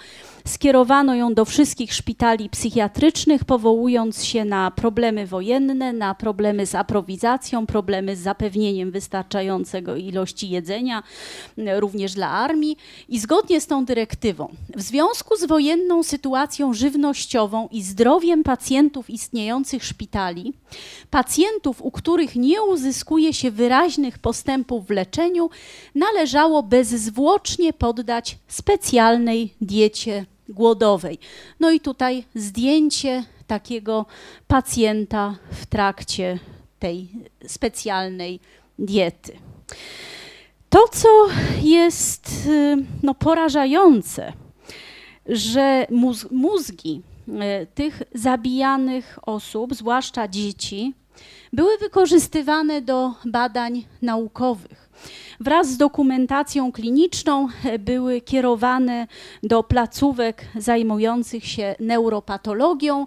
[0.48, 7.66] Skierowano ją do wszystkich szpitali psychiatrycznych, powołując się na problemy wojenne, na problemy z aprowizacją,
[7.66, 11.04] problemy z zapewnieniem wystarczającego ilości jedzenia,
[11.58, 12.78] również dla armii.
[13.10, 19.84] I zgodnie z tą dyrektywą, w związku z wojenną sytuacją żywnościową i zdrowiem pacjentów istniejących
[19.84, 20.54] szpitali,
[21.10, 25.50] pacjentów, u których nie uzyskuje się wyraźnych postępów w leczeniu,
[25.96, 31.20] należało bezzwłocznie poddać specjalnej diecie głodowej.
[31.60, 34.06] No i tutaj zdjęcie takiego
[34.48, 36.40] pacjenta w trakcie
[36.80, 37.10] tej
[37.48, 38.40] specjalnej
[38.80, 39.38] diety.
[40.70, 41.28] To, co
[41.62, 44.34] jest y, no, porażające,
[45.26, 45.88] że
[46.32, 50.94] mózgi y, tych zabijanych osób, zwłaszcza dzieci,
[51.54, 54.83] były wykorzystywane do badań naukowych
[55.44, 59.08] wraz z dokumentacją kliniczną e, były kierowane
[59.44, 63.06] do placówek zajmujących się neuropatologią.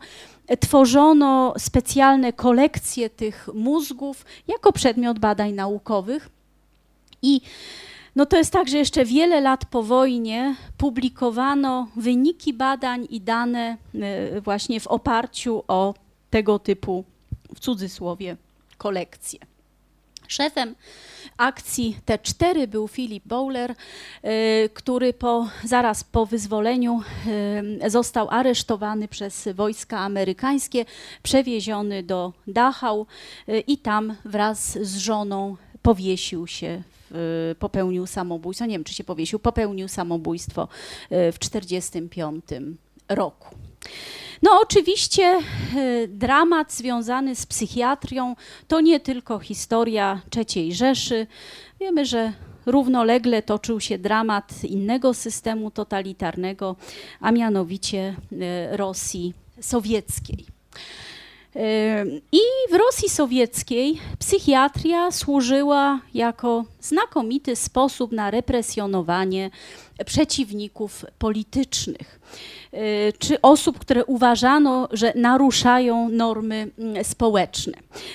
[0.61, 6.29] Tworzono specjalne kolekcje tych mózgów jako przedmiot badań naukowych.
[7.23, 7.41] I
[8.17, 13.77] no to jest tak, że jeszcze wiele lat po wojnie publikowano wyniki badań i dane
[13.95, 15.95] e, właśnie w oparciu o
[16.31, 17.05] tego typu,
[17.55, 18.37] w cudzysłowie,
[18.79, 19.56] kolekcje.
[20.29, 20.75] Szefem
[21.37, 23.75] akcji T4 był Philip Bowler, y,
[24.75, 27.03] który po, zaraz po wyzwoleniu
[27.87, 30.85] y, został aresztowany przez wojska amerykańskie,
[31.23, 33.07] przewieziony do Dachau
[33.49, 36.83] y, i tam wraz z żoną powiesił się
[37.59, 40.69] popełnił samobójstwo, nie wiem czy się powiesił, popełnił samobójstwo
[41.11, 42.45] w 1945
[43.09, 43.49] roku.
[44.43, 45.41] No oczywiście e,
[46.09, 48.37] dramat związany z psychiatrią
[48.69, 51.27] to nie tylko historia III Rzeszy.
[51.81, 52.33] Wiemy, że
[52.67, 56.77] równolegle toczył się dramat innego systemu totalitarnego,
[57.21, 60.47] a mianowicie e, Rosji sowieckiej.
[62.33, 69.51] I w Rosji Sowieckiej psychiatria służyła jako znakomity sposób na represjonowanie
[70.07, 72.21] przeciwników politycznych
[73.19, 77.73] czy osób, które uważano, że naruszają normy mm, społeczne.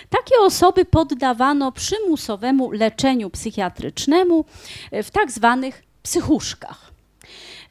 [0.10, 4.46] Takie osoby poddawano przymusowemu leczeniu psychiatrycznemu
[4.92, 6.92] w tak zwanych psychuszkach.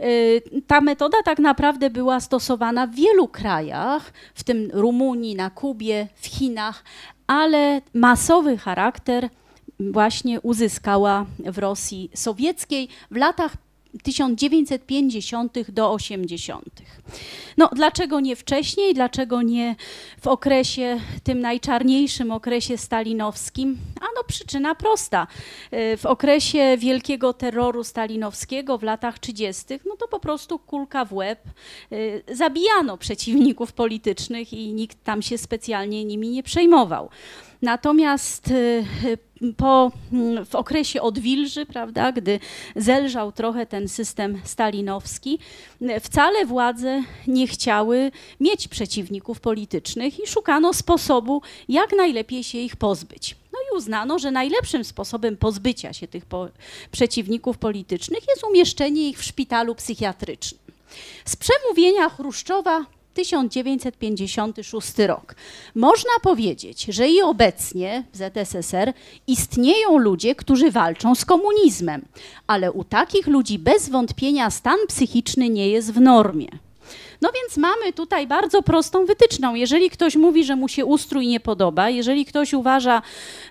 [0.00, 6.08] Y, ta metoda tak naprawdę była stosowana w wielu krajach, w tym Rumunii, na Kubie,
[6.14, 6.84] w Chinach,
[7.26, 9.28] ale masowy charakter
[9.80, 13.52] właśnie uzyskała w Rosji sowieckiej w latach
[14.03, 16.64] 1950 do 80.
[17.57, 19.76] No, dlaczego nie wcześniej, dlaczego nie
[20.20, 23.78] w okresie, tym najczarniejszym okresie stalinowskim?
[24.01, 25.26] A no przyczyna prosta.
[25.72, 29.64] Y, w okresie wielkiego terroru stalinowskiego w latach 30.
[29.86, 31.41] no to po prostu kulka w łeb.
[31.93, 37.11] Y, zabijano przeciwników politycznych i nikt tam się specjalnie nimi nie przejmował.
[37.62, 38.84] Natomiast y,
[39.56, 42.40] po, mm, w okresie odwilży, prawda, gdy
[42.76, 45.38] zelżał trochę ten system stalinowski,
[46.00, 53.36] wcale władze nie chciały mieć przeciwników politycznych i szukano sposobu, jak najlepiej się ich pozbyć.
[53.52, 56.48] No i uznano, że najlepszym sposobem pozbycia się tych po
[56.90, 60.61] przeciwników politycznych jest umieszczenie ich w szpitalu psychiatrycznym.
[61.24, 65.34] Z przemówienia Chruszczowa 1956 rok.
[65.74, 68.92] Można powiedzieć, że i obecnie w ZSSR
[69.26, 72.04] istnieją ludzie, którzy walczą z komunizmem,
[72.46, 76.48] ale u takich ludzi bez wątpienia stan psychiczny nie jest w normie.
[77.20, 79.54] No więc mamy tutaj bardzo prostą wytyczną.
[79.54, 83.02] Jeżeli ktoś mówi, że mu się ustrój nie podoba, jeżeli ktoś uważa,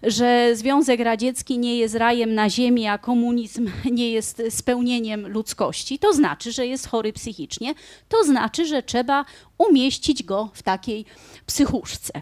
[0.03, 6.13] że Związek Radziecki nie jest rajem na ziemi, a komunizm nie jest spełnieniem ludzkości, to
[6.13, 7.73] znaczy, że jest chory psychicznie,
[8.09, 9.25] to znaczy, że trzeba
[9.57, 11.05] umieścić go w takiej
[11.45, 12.21] psychuszce.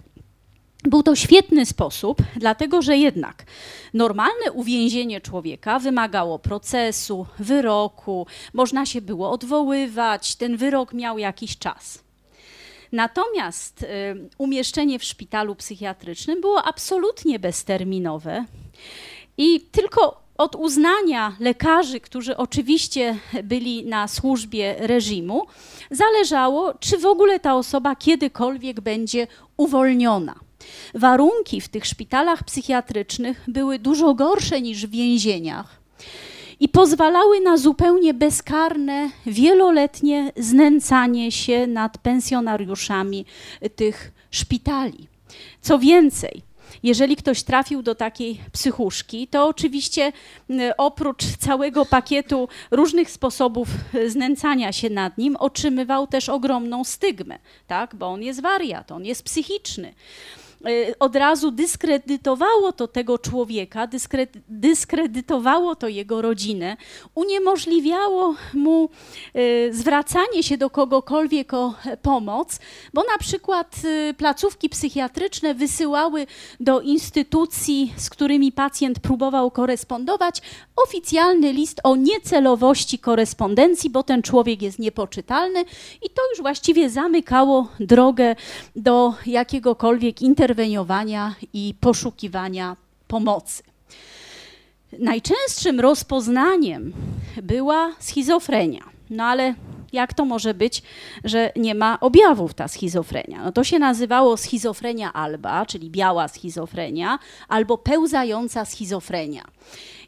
[0.83, 3.45] Był to świetny sposób, dlatego że jednak
[3.93, 12.03] normalne uwięzienie człowieka wymagało procesu, wyroku, można się było odwoływać, ten wyrok miał jakiś czas.
[12.91, 13.87] Natomiast y,
[14.37, 18.45] umieszczenie w szpitalu psychiatrycznym było absolutnie bezterminowe
[19.37, 25.45] i tylko od uznania lekarzy, którzy oczywiście byli na służbie reżimu,
[25.91, 30.46] zależało, czy w ogóle ta osoba kiedykolwiek będzie uwolniona.
[30.93, 35.81] Warunki w tych szpitalach psychiatrycznych były dużo gorsze niż w więzieniach
[36.59, 43.25] i pozwalały na zupełnie bezkarne, wieloletnie znęcanie się nad pensjonariuszami
[43.75, 45.07] tych szpitali.
[45.61, 46.41] Co więcej,
[46.83, 50.11] jeżeli ktoś trafił do takiej psychuszki, to oczywiście
[50.77, 53.67] oprócz całego pakietu różnych sposobów
[54.07, 57.95] znęcania się nad nim, otrzymywał też ogromną stygmę, tak?
[57.95, 59.93] bo on jest wariat, on jest psychiczny.
[60.69, 63.87] Y, od razu dyskredytowało to tego człowieka,
[64.49, 66.77] dyskredytowało to jego rodzinę,
[67.15, 68.89] uniemożliwiało mu
[69.35, 72.59] y, zwracanie się do kogokolwiek o pomoc,
[72.93, 76.27] bo na przykład y, placówki psychiatryczne wysyłały
[76.59, 80.41] do instytucji, z którymi pacjent próbował korespondować,
[80.75, 85.61] oficjalny list o niecelowości korespondencji, bo ten człowiek jest niepoczytalny
[86.01, 88.35] i to już właściwie zamykało drogę
[88.75, 90.21] do jakiegokolwiek
[90.57, 92.75] interweniowania i poszukiwania
[93.07, 93.63] pomocy.
[94.99, 96.93] Najczęstszym rozpoznaniem
[97.43, 98.83] była schizofrenia.
[99.09, 99.53] No ale
[99.93, 100.83] jak to może być,
[101.23, 103.43] że nie ma objawów ta schizofrenia?
[103.43, 109.43] No to się nazywało schizofrenia alba, czyli biała schizofrenia, albo pełzająca schizofrenia.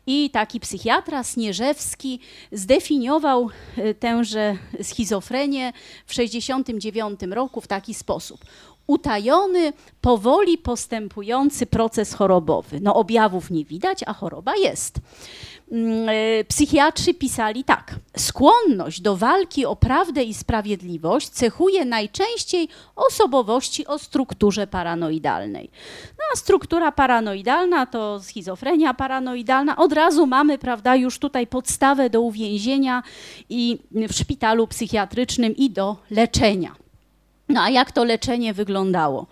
[0.08, 2.20] I taki psychiatra Snieżewski
[2.52, 5.74] zdefiniował e, tęże schizofrenię
[6.06, 8.46] w 1969 roku w taki sposób
[8.90, 12.80] utajony, powoli postępujący proces chorobowy.
[12.82, 15.00] No objawów nie widać, a choroba jest.
[15.72, 17.96] Mm, e, psychiatrzy pisali tak.
[18.18, 25.70] Skłonność do walki o prawdę i sprawiedliwość cechuje najczęściej osobowości o strukturze paranoidalnej.
[26.18, 29.78] No, a struktura paranoidalna to schizofrenia paranoidalna.
[29.78, 33.04] Od razu mamy, prawda, już tutaj podstawę do uwięzienia
[33.50, 36.89] i w szpitalu psychiatrycznym i do leczenia.
[37.50, 39.28] No a jak to leczenie wyglądało?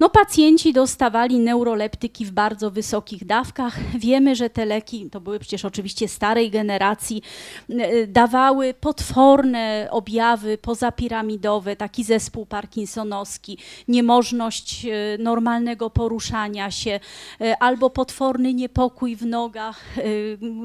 [0.00, 3.78] No, pacjenci dostawali neuroleptyki w bardzo wysokich dawkach.
[3.98, 7.22] Wiemy, że te leki, to były przecież oczywiście starej generacji,
[7.70, 14.88] e, dawały potworne objawy pozapiramidowe, taki zespół parkinsonowski, niemożność e,
[15.18, 17.00] normalnego poruszania się,
[17.40, 19.84] e, albo potworny niepokój w nogach,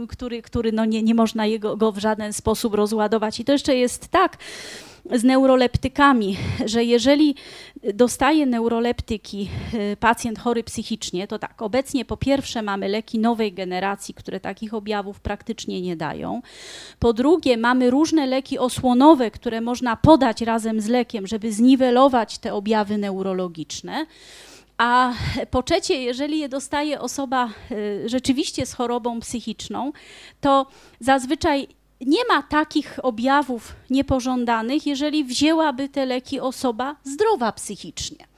[0.09, 3.39] który, który no nie, nie można jego, go w żaden sposób rozładować.
[3.39, 4.37] I to jeszcze jest tak,
[5.11, 7.35] z neuroleptykami, że jeżeli
[7.93, 14.13] dostaje neuroleptyki y, pacjent chory psychicznie, to tak, obecnie po pierwsze mamy leki nowej generacji,
[14.13, 16.41] które takich objawów praktycznie nie dają.
[16.99, 22.53] Po drugie, mamy różne leki osłonowe, które można podać razem z lekiem, żeby zniwelować te
[22.53, 24.05] objawy neurologiczne.
[24.77, 25.13] A
[25.51, 29.91] po trzecie, jeżeli je dostaje osoba y, rzeczywiście z chorobą psychiczną,
[30.41, 30.67] to
[30.99, 31.67] zazwyczaj
[32.05, 38.31] nie ma takich objawów niepożądanych, jeżeli wzięłaby te leki osoba zdrowa psychicznie.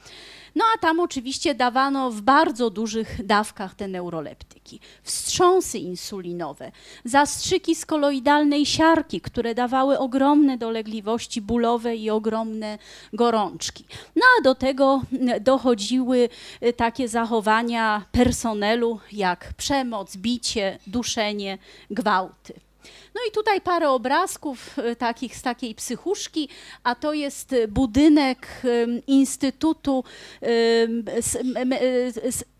[0.55, 4.79] No a tam oczywiście dawano w bardzo dużych dawkach te neuroleptyki.
[5.03, 6.71] Wstrząsy insulinowe,
[7.05, 12.77] zastrzyki z koloidalnej siarki, które dawały ogromne dolegliwości bólowe i ogromne
[13.13, 13.85] gorączki.
[14.15, 15.01] No a do tego
[15.41, 16.29] dochodziły
[16.63, 21.57] y, takie zachowania personelu jak przemoc, bicie, duszenie,
[21.91, 22.53] gwałty.
[23.15, 26.49] No i tutaj parę obrazków e, takich z takiej psychuszki,
[26.83, 28.61] a to jest budynek
[29.07, 30.03] Instytutu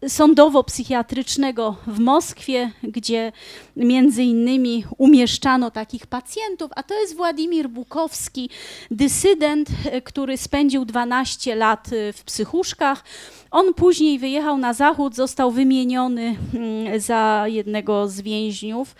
[0.07, 3.31] Sądowo-Psychiatrycznego w Moskwie, gdzie
[3.75, 8.49] między innymi umieszczano takich pacjentów, a to jest Władimir Bukowski,
[8.91, 13.03] dysydent, e, który spędził 12 lat w psychuszkach.
[13.51, 18.95] On później wyjechał na zachód, został wymieniony mm, za jednego z więźniów.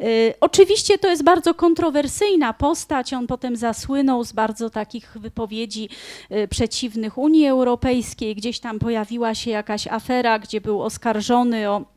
[0.00, 0.34] Y,
[0.94, 3.12] oczywiście to jest bardzo kontrowersyjna postać.
[3.12, 5.88] On potem zasłynął z bardzo takich wypowiedzi
[6.30, 8.34] y, przeciwnych Unii Europejskiej.
[8.34, 11.93] Gdzieś tam pojawiła się jakaś afera, gdzie był oskarżony o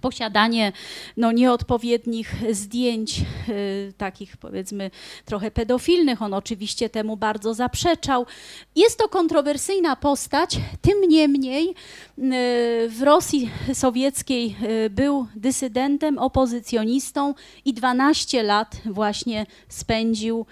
[0.00, 0.72] posiadanie
[1.16, 4.90] no, nieodpowiednich zdjęć, y, takich powiedzmy
[5.24, 6.22] trochę pedofilnych.
[6.22, 8.26] On oczywiście temu bardzo zaprzeczał.
[8.76, 11.74] Jest to kontrowersyjna postać, tym niemniej y,
[12.88, 17.34] w Rosji sowieckiej y, był dysydentem, opozycjonistą
[17.64, 20.46] i 12 lat właśnie spędził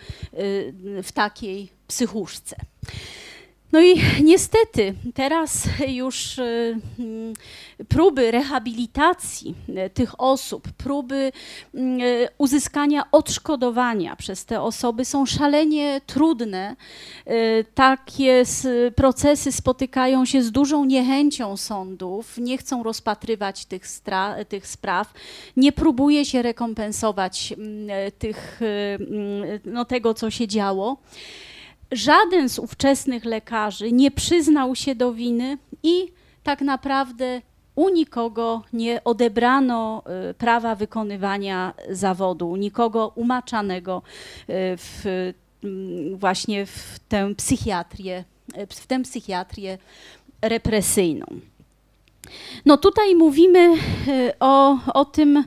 [1.03, 2.57] w takiej psychuszce.
[3.77, 7.35] No i niestety teraz już y, mm,
[7.89, 9.55] próby rehabilitacji
[9.87, 11.33] y, tych osób, próby
[11.75, 16.77] y, uzyskania odszkodowania przez te osoby są szalenie trudne.
[17.75, 18.43] Takie
[18.97, 23.83] procesy spotykają się z dużą niechęcią sądów, nie chcą rozpatrywać tych,
[24.49, 25.15] tych spraw,
[25.57, 30.97] nie próbuje się rekompensować mm, tych, mm, no, tego, co się działo
[31.93, 36.13] żaden z ówczesnych lekarzy nie przyznał się do winy i
[36.43, 37.43] tak naprawdę
[37.75, 44.03] u nikogo nie odebrano y, prawa wykonywania zawodu, nikogo umaczanego
[44.43, 45.05] y, w,
[45.65, 48.25] mm, właśnie w tę psychiatrię,
[48.71, 49.79] w tę psychiatrię
[50.43, 51.27] represyjną.
[52.65, 53.75] No tutaj mówimy
[54.09, 55.45] y, o, o tym,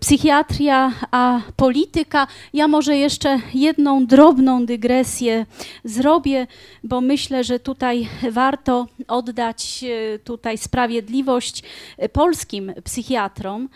[0.00, 2.26] psychiatria, a polityka.
[2.52, 5.46] Ja może jeszcze jedną drobną dygresję
[5.84, 6.46] zrobię,
[6.84, 11.62] bo myślę, że tutaj warto oddać e, tutaj sprawiedliwość
[11.98, 13.68] e, polskim psychiatrom.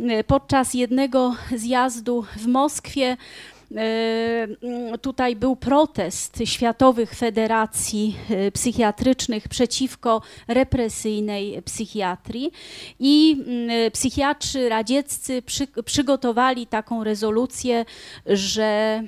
[0.00, 3.16] E, podczas jednego zjazdu w Moskwie
[5.00, 12.52] tutaj był protest światowych federacji e, psychiatrycznych przeciwko represyjnej psychiatrii
[13.00, 17.84] i mm, psychiatrzy radzieccy przy, przygotowali taką rezolucję,
[18.26, 19.02] że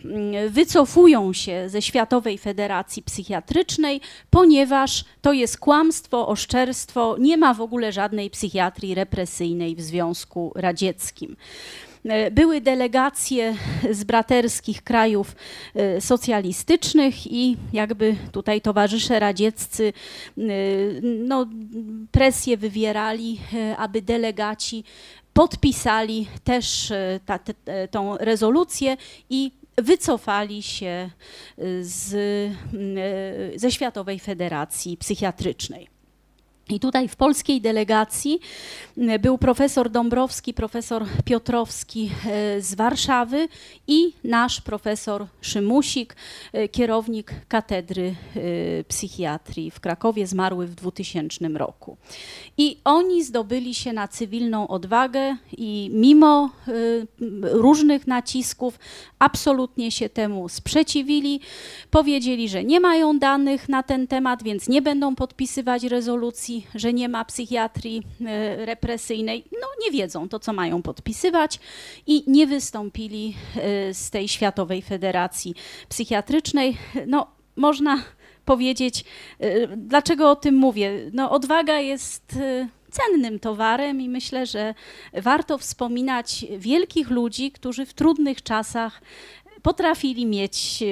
[0.49, 4.01] wycofują się ze Światowej Federacji Psychiatrycznej,
[4.31, 11.37] ponieważ to jest kłamstwo, oszczerstwo, nie ma w ogóle żadnej psychiatrii represyjnej w Związku Radzieckim.
[12.09, 13.57] E, były delegacje
[13.91, 15.37] z braterskich krajów
[15.75, 19.93] e, socjalistycznych i jakby tutaj towarzysze radzieccy
[20.39, 20.43] e,
[21.03, 21.47] no,
[22.13, 23.41] presję wywierali,
[23.77, 24.85] aby delegaci
[25.33, 26.93] podpisali też
[27.27, 27.39] ta,
[27.91, 28.97] tą rezolucję
[29.31, 31.11] i wycofali się
[31.81, 32.15] z,
[33.57, 35.94] ze Światowej Federacji Psychiatrycznej.
[36.69, 38.41] I tutaj w polskiej delegacji
[39.21, 43.49] był profesor Dąbrowski, profesor Piotrowski e, z Warszawy
[43.87, 46.17] i nasz profesor Szymusik,
[46.53, 51.97] e, kierownik katedry e, psychiatrii w Krakowie, zmarły w 2000 roku.
[52.59, 56.51] I oni zdobyli się na cywilną odwagę i mimo
[57.43, 58.79] różnych nacisków
[59.19, 61.41] absolutnie się temu sprzeciwili.
[61.91, 67.09] Powiedzieli, że nie mają danych na ten temat, więc nie będą podpisywać rezolucji że nie
[67.09, 71.61] ma psychiatrii e, represyjnej, no nie wiedzą to, co mają podpisywać
[72.07, 75.55] i nie wystąpili e, z tej Światowej Federacji
[75.89, 76.77] Psychiatrycznej.
[77.07, 77.27] No,
[77.57, 78.03] można
[78.45, 79.05] powiedzieć,
[79.41, 81.11] e, dlaczego o tym mówię?
[81.13, 82.39] No, odwaga jest
[82.91, 84.75] cennym towarem i myślę, że
[85.13, 89.01] warto wspominać wielkich ludzi, którzy w trudnych czasach
[89.63, 90.85] potrafili mieć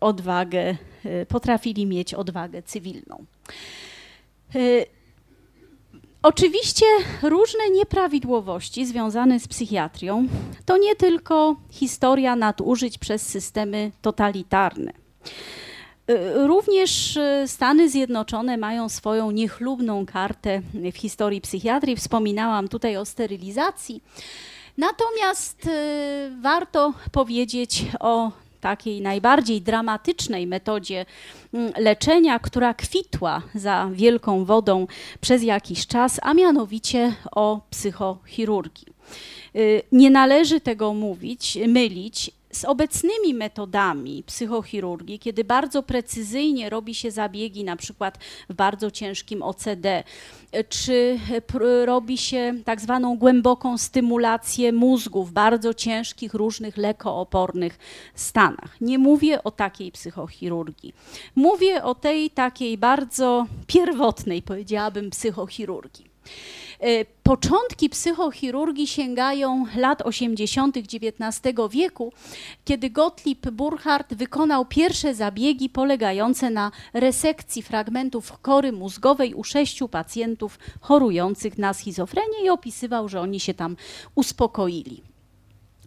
[0.00, 0.76] odwagę,
[1.28, 3.24] potrafili mieć odwagę cywilną.
[6.28, 6.86] Oczywiście
[7.22, 10.26] różne nieprawidłowości związane z psychiatrią
[10.64, 14.92] to nie tylko historia nadużyć przez systemy totalitarne.
[16.34, 20.62] Również Stany Zjednoczone mają swoją niechlubną kartę
[20.92, 21.96] w historii psychiatrii.
[21.96, 24.02] Wspominałam tutaj o sterylizacji.
[24.78, 25.68] Natomiast
[26.42, 28.30] warto powiedzieć o
[28.66, 31.06] takiej najbardziej dramatycznej metodzie
[31.54, 34.86] mm, leczenia, która kwitła za wielką wodą
[35.20, 38.86] przez jakiś czas, a mianowicie o psychochirurgii.
[39.56, 47.10] Y, nie należy tego mówić, mylić z obecnymi metodami psychochirurgii, kiedy bardzo precyzyjnie robi się
[47.10, 50.04] zabiegi, na przykład w bardzo ciężkim OCD,
[50.68, 51.18] czy
[51.84, 57.78] robi się tak zwaną głęboką stymulację mózgu w bardzo ciężkich, różnych lekoopornych
[58.14, 58.80] stanach.
[58.80, 60.94] Nie mówię o takiej psychochirurgii.
[61.34, 66.04] Mówię o tej takiej bardzo pierwotnej, powiedziałabym, psychochirurgii.
[66.80, 70.76] E, początki psychochirurgii sięgają lat 80.
[70.76, 72.12] XIX wieku,
[72.64, 80.58] kiedy Gottlieb Burchardt wykonał pierwsze zabiegi polegające na resekcji fragmentów kory mózgowej u sześciu pacjentów
[80.80, 83.76] chorujących na schizofrenię i opisywał, że oni się tam
[84.14, 85.02] uspokoili.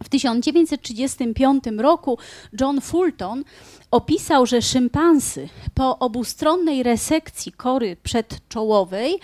[0.04, 2.18] W 1935 roku
[2.60, 3.44] John Fulton
[3.90, 9.20] opisał, że szympansy po obustronnej resekcji kory przedczołowej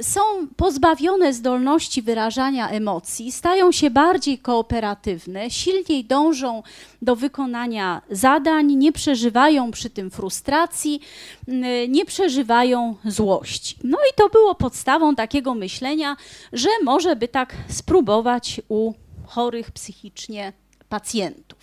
[0.00, 0.20] są
[0.56, 6.62] pozbawione zdolności wyrażania emocji, stają się bardziej kooperatywne, silniej dążą
[7.02, 11.00] do wykonania zadań, nie przeżywają przy tym frustracji,
[11.48, 13.76] y, nie przeżywają złości.
[13.84, 16.16] No i to było podstawą takiego myślenia,
[16.52, 18.92] że może by tak spróbować u
[19.26, 20.52] chorych psychicznie
[20.88, 21.58] pacjentów.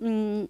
[0.00, 0.48] Mm.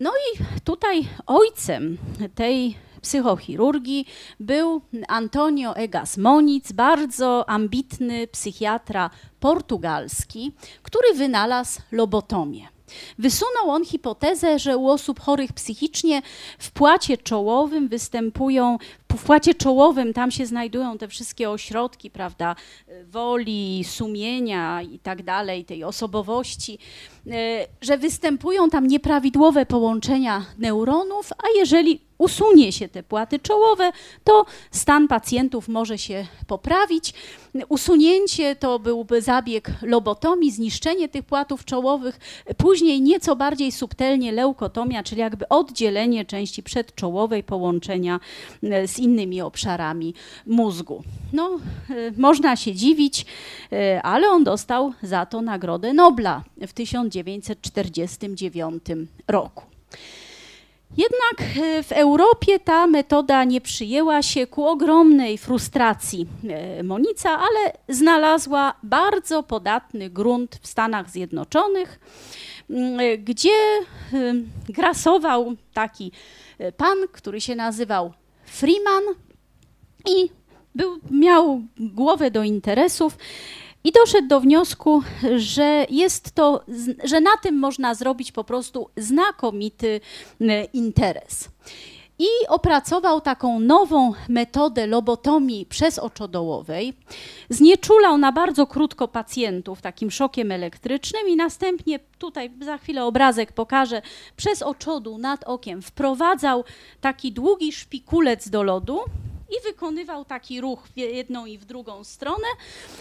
[0.00, 1.98] No i tutaj ojcem
[2.34, 4.06] tej psychochirurgii
[4.40, 12.68] był Antonio Egas Moniz, bardzo ambitny psychiatra portugalski, który wynalazł lobotomię.
[13.18, 16.22] Wysunął on hipotezę, że u osób chorych psychicznie
[16.58, 18.78] w płacie czołowym występują,
[19.12, 22.56] w płacie czołowym tam się znajdują te wszystkie ośrodki, prawda,
[23.04, 26.78] woli, sumienia i tak dalej, tej osobowości,
[27.26, 33.92] e, że występują tam nieprawidłowe połączenia neuronów, a jeżeli usunie się te płaty czołowe,
[34.24, 37.14] to stan pacjentów może się poprawić.
[37.68, 42.20] Usunięcie to byłby zabieg lobotomii, zniszczenie tych płatów czołowych,
[42.56, 48.20] później nieco bardziej subtelnie leukotomia, czyli jakby oddzielenie części przedczołowej połączenia
[48.62, 50.14] e, z innymi obszarami
[50.46, 51.02] mózgu.
[51.32, 51.58] No,
[51.90, 53.26] e, można się dziwić,
[53.72, 58.82] e, ale on dostał za to Nagrodę Nobla w 1949
[59.28, 59.72] roku.
[60.96, 67.72] Jednak e, w Europie ta metoda nie przyjęła się ku ogromnej frustracji e, Monica, ale
[67.88, 72.00] znalazła bardzo podatny grunt w Stanach Zjednoczonych,
[72.70, 73.50] e, gdzie
[74.68, 76.12] grasował taki
[76.76, 78.12] pan, który się nazywał
[78.44, 79.02] Freeman
[80.08, 80.30] i
[80.74, 83.16] był, miał głowę do interesów
[83.84, 85.02] i doszedł do wniosku,
[85.36, 86.64] że jest to,
[87.04, 90.00] że na tym można zrobić po prostu znakomity
[90.72, 91.48] interes.
[92.18, 96.92] I opracował taką nową metodę lobotomii przez oczodołowej.
[97.50, 104.02] Znieczulał na bardzo krótko pacjentów takim szokiem elektrycznym i następnie, tutaj za chwilę obrazek pokażę,
[104.36, 106.64] przez oczodu nad okiem wprowadzał
[107.00, 109.00] taki długi szpikulec do lodu
[109.52, 112.46] i wykonywał taki ruch w jedną i w drugą stronę,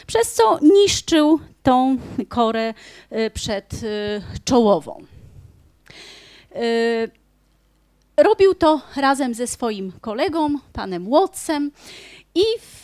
[0.07, 1.97] przez co niszczył tą
[2.29, 2.73] korę
[3.11, 4.21] y, przed y.
[6.55, 7.11] Y,
[8.17, 11.71] robił to razem ze swoim kolegą, panem Wattsem,
[12.35, 12.83] i w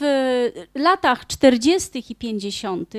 [0.76, 2.04] latach 40.
[2.10, 2.94] i 50.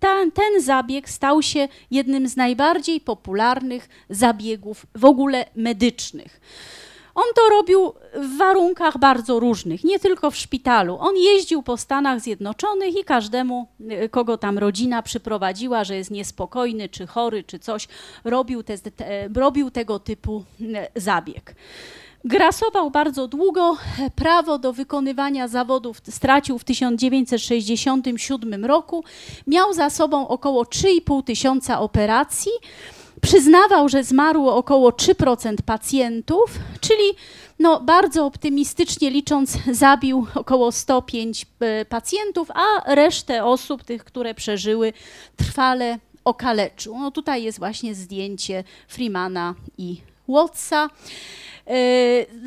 [0.00, 6.40] Ten, ten zabieg stał się jednym z najbardziej popularnych zabiegów w ogóle medycznych.
[7.14, 10.96] On to robił w warunkach bardzo różnych, nie tylko w szpitalu.
[11.00, 13.68] On jeździł po Stanach Zjednoczonych i każdemu,
[14.04, 17.88] y, kogo tam rodzina przyprowadziła, że jest niespokojny, czy chory, czy coś,
[18.24, 21.54] robił, te, te, robił tego typu y, zabieg.
[22.26, 23.76] Grasował bardzo długo.
[24.16, 29.04] Prawo do wykonywania zawodów stracił w 1967 roku.
[29.46, 32.52] Miał za sobą około 3,5 tysiąca operacji
[33.24, 37.04] przyznawał, że zmarło około 3% pacjentów, czyli
[37.58, 44.92] no, bardzo optymistycznie licząc, zabił około 105 e, pacjentów, a resztę osób, tych, które przeżyły,
[45.36, 46.98] trwale okaleczył.
[46.98, 50.88] No tutaj jest właśnie zdjęcie Freemana i Wattsa.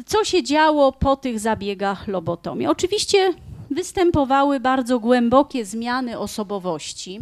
[0.06, 2.68] Co się działo po tych zabiegach lobotomii?
[2.68, 3.34] Oczywiście
[3.72, 7.22] występowały bardzo głębokie zmiany osobowości,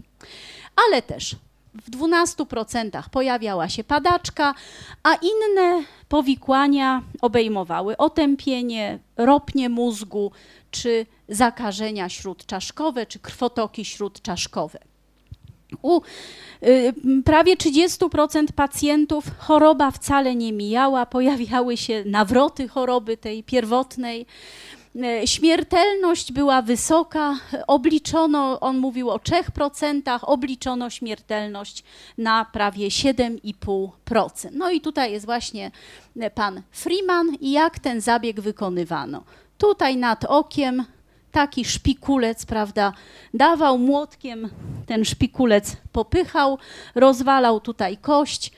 [0.88, 1.36] ale też
[1.84, 4.53] w 12% pojawiała się padaczka,
[5.03, 10.32] a inne powikłania obejmowały otępienie, ropnie mózgu,
[10.71, 14.80] czy zakażenia śródczaszkowe, czy krwotoki śródczaszkowe.
[15.82, 16.01] U
[16.63, 16.93] y,
[17.26, 24.26] prawie 30% pacjentów choroba wcale nie mijała, pojawiały się nawroty choroby tej pierwotnej.
[25.03, 27.35] E, śmiertelność była wysoka,
[27.67, 31.83] obliczono, on mówił o 3%, obliczono śmiertelność
[32.17, 34.49] na prawie 7,5%.
[34.51, 35.71] No i tutaj jest właśnie
[36.19, 39.23] e, pan Freeman i jak ten zabieg wykonywano.
[39.57, 40.85] Tutaj nad okiem
[41.31, 42.93] taki szpikulec, prawda,
[43.33, 44.49] dawał młotkiem,
[44.85, 46.57] ten szpikulec popychał,
[46.95, 48.51] rozwalał tutaj kość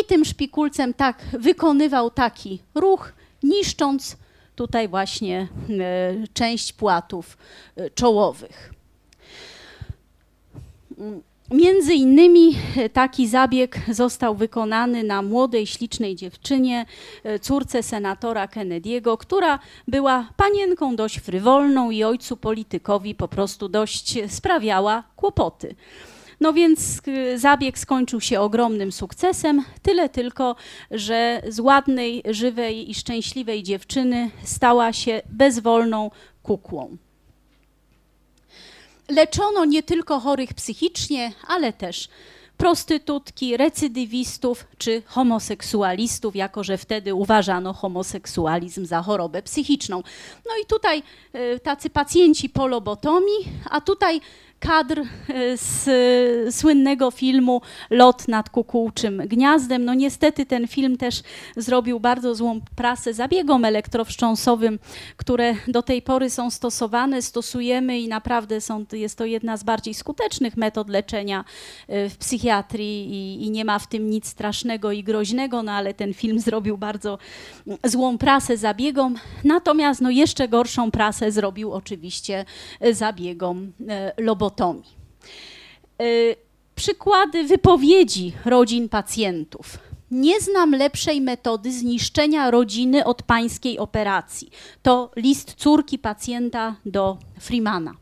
[0.00, 3.12] i tym szpikulcem tak wykonywał taki ruch,
[3.42, 4.16] niszcząc
[4.56, 7.38] tutaj właśnie e, część płatów
[7.76, 8.72] e, czołowych.
[11.50, 16.86] Między innymi e, taki zabieg został wykonany na młodej, ślicznej dziewczynie,
[17.40, 25.02] córce senatora Kennedy'ego, która była panienką dość frywolną i ojcu politykowi po prostu dość sprawiała
[25.16, 25.74] kłopoty.
[26.40, 30.56] No więc y, zabieg skończył się ogromnym sukcesem, tyle tylko,
[30.90, 36.10] że z ładnej, żywej i szczęśliwej dziewczyny stała się bezwolną
[36.42, 36.96] kukłą.
[39.08, 42.08] Leczono nie tylko chorych psychicznie, ale też
[42.56, 50.02] prostytutki, recydywistów czy homoseksualistów, jako że wtedy uważano homoseksualizm za chorobę psychiczną.
[50.46, 51.02] No i tutaj
[51.34, 54.20] y, tacy pacjenci po lobotomii, a tutaj
[54.60, 55.04] kadr e,
[55.56, 59.84] z słynnego filmu Lot nad kukułczym gniazdem.
[59.84, 61.22] No niestety ten film też
[61.56, 64.78] zrobił bardzo złą prasę zabiegom elektrowstrząsowym,
[65.16, 69.94] które do tej pory są stosowane, stosujemy i naprawdę są, jest to jedna z bardziej
[69.94, 71.44] skutecznych metod leczenia
[71.88, 75.94] e, w psychiatrii i, i nie ma w tym nic strasznego i groźnego, no ale
[75.94, 77.18] ten film zrobił bardzo
[77.84, 79.16] złą prasę zabiegom.
[79.44, 82.44] Natomiast no jeszcze gorszą prasę zrobił oczywiście
[82.92, 83.72] zabiegom
[84.18, 84.96] lobotomii lobotomii.
[86.02, 86.36] Y,
[86.74, 89.78] przykłady wypowiedzi rodzin pacjentów.
[90.10, 94.50] Nie znam lepszej metody zniszczenia rodziny od pańskiej operacji.
[94.82, 97.94] To list córki pacjenta do Freemana.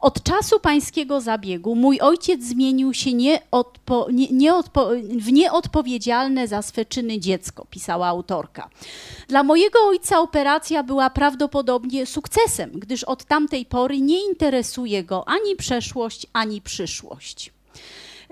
[0.00, 6.84] Od czasu pańskiego zabiegu mój ojciec zmienił się nieodpo, nie, nieodpo, w nieodpowiedzialne za swe
[6.84, 8.68] czyny dziecko, pisała autorka.
[9.28, 15.56] Dla mojego ojca operacja była prawdopodobnie sukcesem, gdyż od tamtej pory nie interesuje go ani
[15.56, 17.52] przeszłość, ani przyszłość.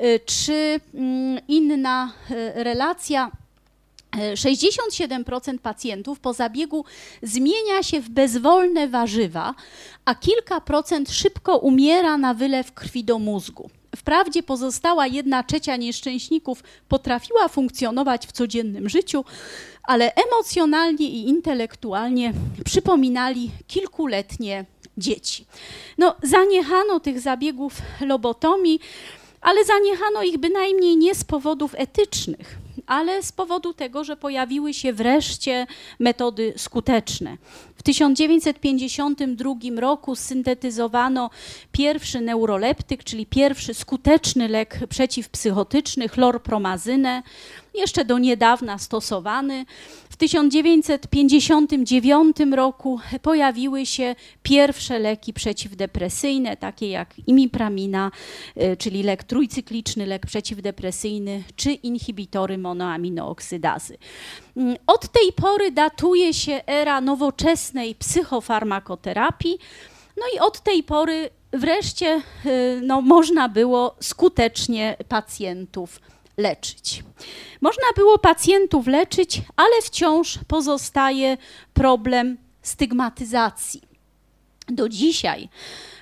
[0.03, 3.31] Y, czy mm, inna y, relacja
[4.35, 6.85] 67% pacjentów po zabiegu
[7.23, 9.55] zmienia się w bezwolne warzywa,
[10.05, 13.71] a kilka procent szybko umiera na wylew krwi do mózgu.
[13.97, 19.25] Wprawdzie pozostała jedna trzecia nieszczęśników potrafiła funkcjonować w codziennym życiu,
[19.83, 22.33] ale emocjonalnie i intelektualnie
[22.65, 24.65] przypominali kilkuletnie
[24.99, 25.47] dzieci.
[25.99, 28.81] No, zaniechano tych zabiegów lobotomii,
[29.41, 34.93] ale zaniechano ich bynajmniej nie z powodów etycznych ale z powodu tego, że pojawiły się
[34.93, 35.67] wreszcie
[35.99, 37.37] metody skuteczne.
[37.77, 41.31] W 1952 roku syntetyzowano
[41.73, 47.23] pierwszy neuroleptyk, czyli pierwszy skuteczny lek przeciwpsychotyczny, chlorpromazynę
[47.75, 49.67] jeszcze do niedawna stosowany.
[50.15, 58.11] W 1959 roku pojawiły się pierwsze leki przeciwdepresyjne, takie jak imipramina,
[58.57, 63.99] y, czyli lek trójcykliczny, lek przeciwdepresyjny, czy inhibitory monoaminooksydazy.
[64.57, 69.59] Mm, od tej pory datuje się era nowoczesnej psychofarmakoterapii,
[70.17, 76.01] no i od tej pory wreszcie y, no, można było skutecznie pacjentów
[76.37, 77.05] leczyć.
[77.61, 81.37] Można było pacjentów leczyć, ale wciąż pozostaje
[81.75, 83.83] problem stygmatyzacji.
[84.69, 85.49] Do dzisiaj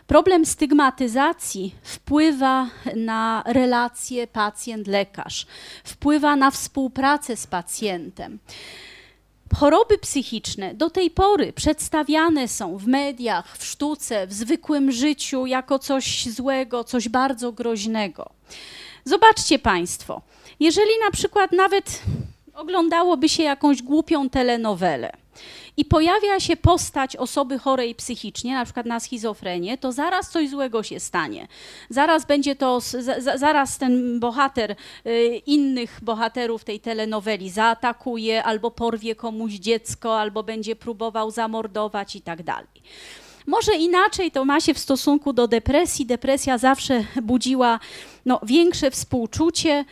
[0.07, 5.47] problem stygmatyzacji wpływa na relacje pacjent-lekarz,
[5.85, 8.39] wpływa na współpracę z pacjentem.
[9.55, 15.79] Choroby psychiczne do tej pory przedstawiane są w mediach, w sztuce, w zwykłym życiu jako
[15.79, 18.31] coś złego, coś bardzo groźnego.
[19.05, 20.23] Zobaczcie Państwo,
[20.61, 22.03] jeżeli na przykład nawet
[22.55, 25.13] oglądałoby się jakąś głupią telenowelę
[25.77, 30.83] i pojawia się postać osoby chorej psychicznie, na przykład na schizofrenię, to zaraz coś złego
[30.83, 31.49] się stanie.
[31.91, 32.81] Zaraz będzie to,
[33.37, 34.77] zaraz ten bohater
[35.07, 42.21] y, innych bohaterów tej telenoweli zaatakuje, albo porwie komuś dziecko, albo będzie próbował zamordować i
[42.21, 42.83] tak dalej.
[43.47, 46.07] Może inaczej to ma się w stosunku do depresji.
[46.07, 47.81] Depresja zawsze budziła
[48.27, 49.85] no, większe współczucie.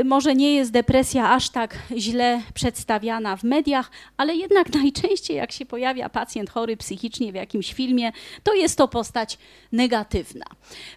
[0.00, 5.52] Y, może nie jest depresja aż tak źle przedstawiana w mediach, ale jednak najczęściej jak
[5.52, 8.12] się pojawia pacjent chory psychicznie w jakimś filmie,
[8.42, 9.38] to jest to postać
[9.72, 10.44] negatywna.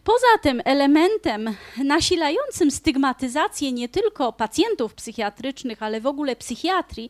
[0.04, 7.10] Poza tym elementem nasilającym stygmatyzację nie tylko pacjentów psychiatrycznych, ale w ogóle psychiatrii,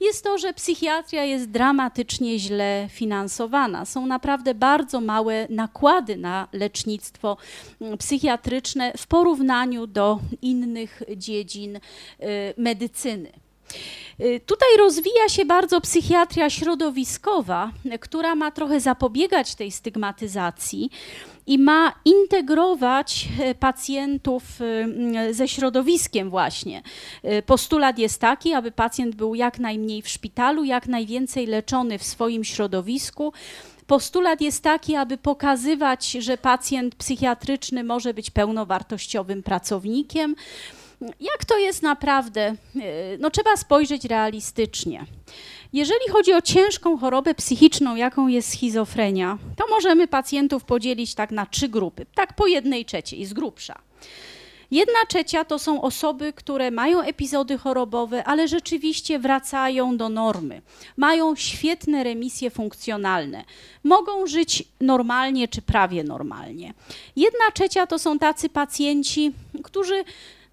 [0.00, 3.84] jest to, że psychiatria jest dramatycznie źle finansowana.
[3.84, 7.36] Są naprawdę bardzo małe nakłady na lecznictwo
[7.80, 11.80] mm, psychiatryczne w porównaniu do innych dziedzin y,
[12.56, 13.32] medycyny.
[14.20, 20.90] Y, tutaj rozwija się bardzo psychiatria środowiskowa, która ma trochę zapobiegać tej stygmatyzacji
[21.46, 26.82] i ma integrować e, pacjentów e, ze środowiskiem właśnie.
[27.46, 32.44] Postulat jest taki, aby pacjent był jak najmniej w szpitalu, jak najwięcej leczony w swoim
[32.44, 33.32] środowisku.
[33.88, 40.34] Postulat jest taki, aby pokazywać, że pacjent psychiatryczny może być pełnowartościowym pracownikiem.
[41.00, 42.54] Jak to jest naprawdę?
[43.18, 45.06] No, trzeba spojrzeć realistycznie.
[45.72, 51.46] Jeżeli chodzi o ciężką chorobę psychiczną, jaką jest schizofrenia, to możemy pacjentów podzielić tak na
[51.46, 53.78] trzy grupy, tak po jednej trzeciej, z grubsza.
[54.70, 60.62] Jedna trzecia to są osoby, które mają epizody chorobowe, ale rzeczywiście wracają do normy.
[60.96, 63.44] Mają świetne remisje funkcjonalne.
[63.84, 66.74] Mogą żyć normalnie czy prawie normalnie.
[67.16, 69.32] Jedna trzecia to są tacy pacjenci,
[69.62, 70.04] którzy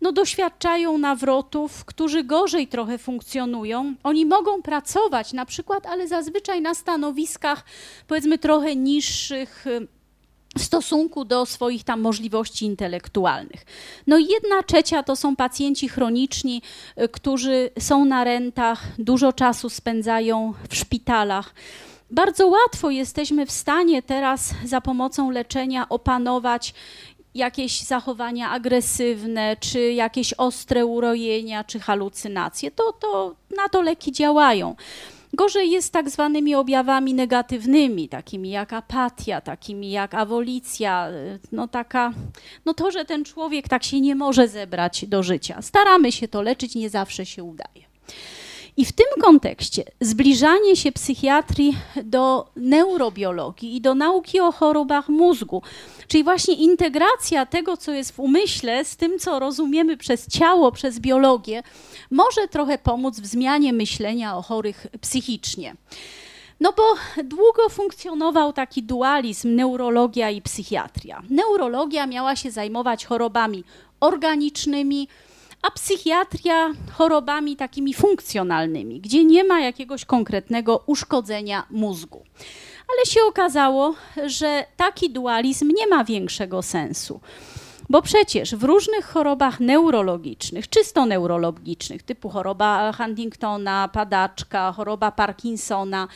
[0.01, 3.95] no, doświadczają nawrotów, którzy gorzej trochę funkcjonują.
[4.03, 7.63] Oni mogą pracować na przykład, ale zazwyczaj na stanowiskach
[8.07, 9.87] powiedzmy trochę niższych y,
[10.57, 13.65] w stosunku do swoich tam możliwości intelektualnych.
[14.07, 16.61] No i jedna trzecia to są pacjenci chroniczni,
[17.01, 21.53] y, którzy są na rentach, dużo czasu spędzają w szpitalach.
[22.11, 26.73] Bardzo łatwo jesteśmy w stanie teraz za pomocą leczenia opanować
[27.35, 34.75] jakieś zachowania agresywne, czy jakieś ostre urojenia, czy halucynacje, to, to na to leki działają.
[35.33, 41.07] Gorzej jest tak zwanymi objawami negatywnymi, takimi jak apatia, takimi jak awolicja,
[41.51, 42.13] no taka,
[42.65, 45.61] no to, że ten człowiek tak się nie może zebrać do życia.
[45.61, 47.85] Staramy się to leczyć, nie zawsze się udaje.
[48.77, 55.61] I w tym kontekście zbliżanie się psychiatrii do neurobiologii i do nauki o chorobach mózgu,
[56.07, 60.99] czyli właśnie integracja tego, co jest w umyśle, z tym, co rozumiemy przez ciało, przez
[60.99, 61.63] biologię,
[62.11, 65.75] może trochę pomóc w zmianie myślenia o chorych psychicznie.
[66.59, 66.83] No bo
[67.23, 71.21] długo funkcjonował taki dualizm neurologia i psychiatria.
[71.29, 73.63] Neurologia miała się zajmować chorobami
[73.99, 75.07] organicznymi,
[75.67, 82.23] a psychiatria chorobami takimi funkcjonalnymi, gdzie nie ma jakiegoś konkretnego uszkodzenia mózgu.
[82.95, 83.95] Ale się okazało,
[84.25, 87.19] że taki dualizm nie ma większego sensu.
[87.89, 96.07] Bo przecież w różnych chorobach neurologicznych, czysto neurologicznych, typu choroba Huntingtona, padaczka, choroba Parkinsona,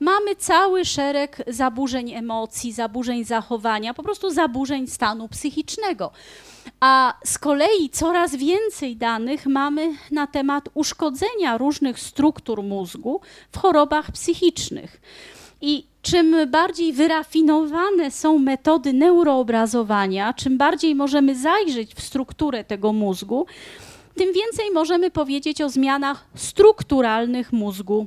[0.00, 6.10] mamy cały szereg zaburzeń emocji, zaburzeń zachowania, po prostu zaburzeń stanu psychicznego.
[6.80, 13.20] A z kolei coraz więcej danych mamy na temat uszkodzenia różnych struktur mózgu
[13.52, 15.00] w chorobach psychicznych.
[15.66, 23.46] I czym bardziej wyrafinowane są metody neuroobrazowania, czym bardziej możemy zajrzeć w strukturę tego mózgu,
[24.16, 28.06] tym więcej możemy powiedzieć o zmianach strukturalnych mózgu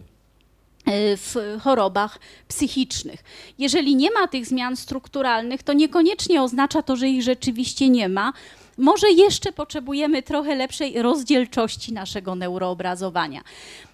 [0.86, 3.24] e, w chorobach psychicznych.
[3.60, 8.34] Jeżeli nie ma tych zmian strukturalnych, to niekoniecznie oznacza to, że ich rzeczywiście nie ma.
[8.78, 13.42] Może jeszcze potrzebujemy trochę lepszej rozdzielczości naszego neuroobrazowania.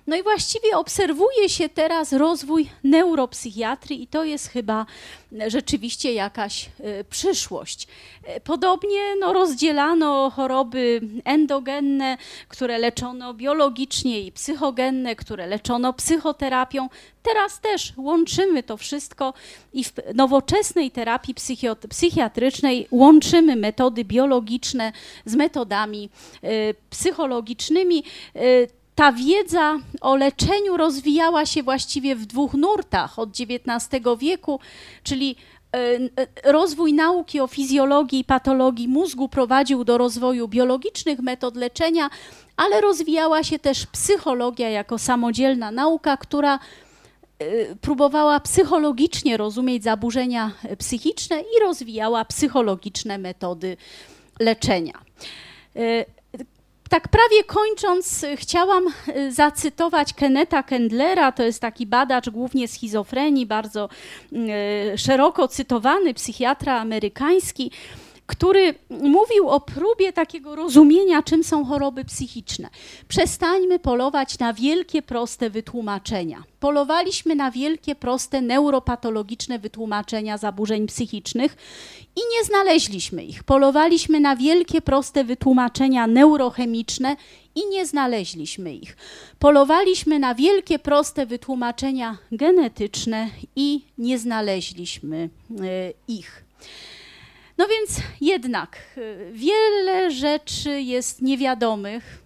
[0.08, 4.86] No i właściwie obserwuje się teraz rozwój neuropsychiatrii i to jest chyba
[5.47, 7.88] rzeczywiście jakaś e, przyszłość.
[8.24, 16.89] E, podobnie no, rozdzielano choroby endogenne, które leczono biologicznie i psychogenne, które leczono psychoterapią.
[17.24, 19.34] Teraz też łączymy to wszystko
[19.74, 21.36] i w nowoczesnej terapii
[21.89, 24.91] psychiatrycznej łączymy metody biologiczne
[25.26, 26.10] z metodami
[26.43, 28.04] y, psychologicznymi.
[28.96, 34.60] Ta wiedza o leczeniu rozwijała się właściwie w dwóch nurtach od XIX wieku,
[35.04, 35.36] czyli
[36.44, 42.10] rozwój nauki o fizjologii i patologii mózgu prowadził do rozwoju biologicznych metod leczenia,
[42.58, 46.60] ale rozwijała się też psychologia jako samodzielna nauka, która
[47.82, 53.78] próbowała psychologicznie rozumieć zaburzenia psychiczne i rozwijała psychologiczne metody
[54.39, 54.94] leczenia.
[56.94, 63.89] Tak prawie kończąc, chciałam y, zacytować Keneta Kendlera, to jest taki badacz głównie schizofrenii, bardzo
[64.94, 67.72] y, szeroko cytowany psychiatra amerykański,
[68.34, 72.70] który mówił o próbie takiego rozumienia, czym są choroby psychiczne.
[73.08, 76.44] Przestańmy polować na wielkie, proste wytłumaczenia.
[76.60, 81.58] Polowaliśmy na wielkie, proste, neuropatologiczne wytłumaczenia zaburzeń psychicznych
[82.16, 83.44] i nie znaleźliśmy ich.
[83.44, 87.16] Polowaliśmy na wielkie, proste wytłumaczenia neurochemiczne
[87.56, 88.98] i nie znaleźliśmy ich.
[89.40, 96.44] Polowaliśmy na wielkie, proste wytłumaczenia genetyczne i nie znaleźliśmy y, ich.
[97.58, 102.24] No więc jednak y, wiele rzeczy jest niewiadomych.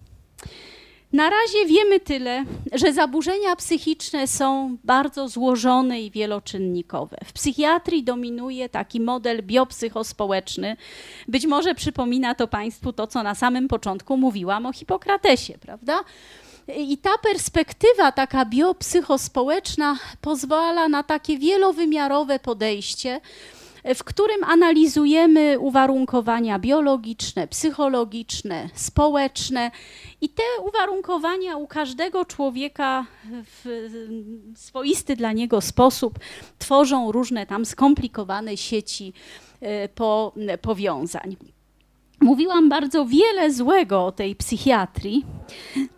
[1.12, 7.16] Na razie wiemy tyle, że zaburzenia psychiczne są bardzo złożone i wieloczynnikowe.
[7.24, 10.76] W psychiatrii dominuje taki model biopsychospołeczny.
[11.28, 16.00] Być może przypomina to Państwu to, co na samym początku mówiłam o Hipokratesie, prawda?
[16.76, 23.20] I ta perspektywa, taka biopsychospołeczna, pozwala na takie wielowymiarowe podejście
[23.94, 29.70] w którym analizujemy uwarunkowania biologiczne, psychologiczne, społeczne
[30.20, 33.06] i te uwarunkowania u każdego człowieka
[33.44, 33.88] w
[34.56, 36.18] swoisty dla niego sposób
[36.58, 39.12] tworzą różne tam skomplikowane sieci
[39.60, 40.32] e, po,
[40.62, 41.36] powiązań.
[42.20, 45.24] Mówiłam bardzo wiele złego o tej psychiatrii,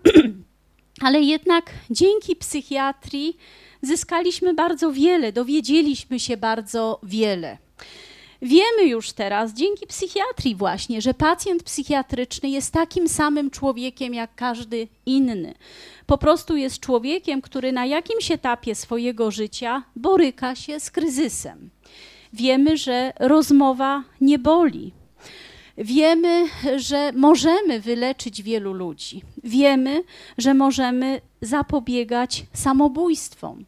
[1.07, 3.37] ale jednak dzięki psychiatrii
[3.83, 7.59] zyskaliśmy bardzo wiele, dowiedzieliśmy się bardzo wiele.
[8.43, 14.89] Wiemy już teraz, dzięki psychiatrii właśnie, że pacjent psychiatryczny jest takim samym człowiekiem jak każdy
[15.07, 15.55] inny.
[16.07, 21.71] Po prostu jest człowiekiem, który na jakimś etapie swojego życia boryka się z kryzysem.
[22.33, 24.93] Wiemy, że rozmowa nie boli.
[25.81, 29.23] Wiemy, że możemy wyleczyć wielu ludzi.
[29.45, 30.05] Wiemy,
[30.39, 33.65] że możemy zapobiegać samobójstwom.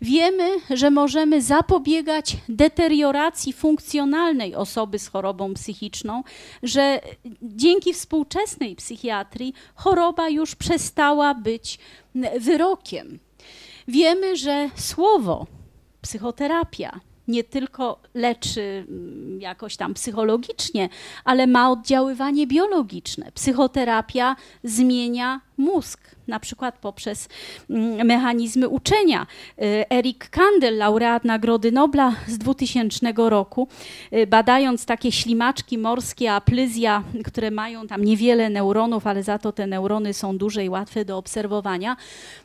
[0.00, 6.22] Wiemy, że możemy zapobiegać deterioracji funkcjonalnej osoby z chorobą psychiczną,
[6.62, 7.00] że
[7.42, 11.78] dzięki współczesnej psychiatrii choroba już przestała być
[12.40, 13.18] wyrokiem.
[13.88, 15.46] Wiemy, że słowo,
[16.00, 20.88] psychoterapia, nie tylko leczy mm, jakoś tam psychologicznie,
[21.24, 23.32] ale ma oddziaływanie biologiczne.
[23.32, 27.28] Psychoterapia zmienia mózg, na przykład poprzez
[27.70, 29.26] mm, mechanizmy uczenia.
[29.62, 33.68] Y, Eric Kandel, laureat Nagrody Nobla z 2000 roku,
[34.12, 39.66] y, badając takie ślimaczki morskie, aplyzja, które mają tam niewiele neuronów, ale za to te
[39.66, 41.96] neurony są duże i łatwe do obserwowania,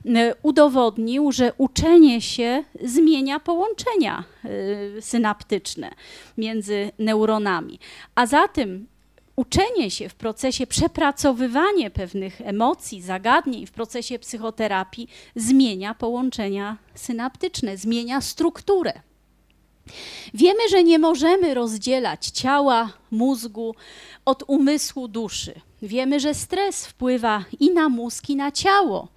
[0.05, 0.09] y,
[0.43, 4.23] udowodnił, że uczenie się zmienia połączenia
[4.99, 5.91] synaptyczne
[6.37, 7.79] między neuronami.
[8.15, 8.87] A zatem
[9.37, 18.21] uczenie się w procesie przepracowywania pewnych emocji, zagadnień w procesie psychoterapii zmienia połączenia synaptyczne, zmienia
[18.21, 18.93] strukturę.
[20.33, 23.75] Wiemy, że nie możemy rozdzielać ciała, mózgu
[24.25, 25.53] od umysłu, duszy.
[25.81, 29.07] Wiemy, że stres wpływa i na mózg, i na ciało.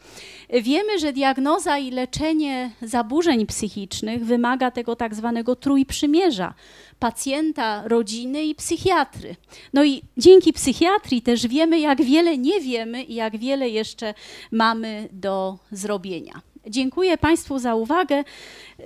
[0.63, 6.55] Wiemy, że diagnoza i leczenie zaburzeń psychicznych wymaga tego tak zwanego trójprzymierza
[7.01, 9.37] pacjenta, rodziny i psychiatry.
[9.73, 14.15] No i dzięki psychiatrii też wiemy, jak wiele nie wiemy i jak wiele jeszcze
[14.51, 16.41] mamy do zrobienia.
[16.67, 18.25] Dziękuję Państwu za uwagę.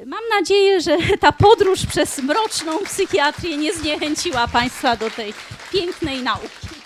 [0.06, 5.34] Mam nadzieję, że ta podróż przez mroczną psychiatrię nie zniechęciła Państwa do tej
[5.72, 6.84] pięknej nauki.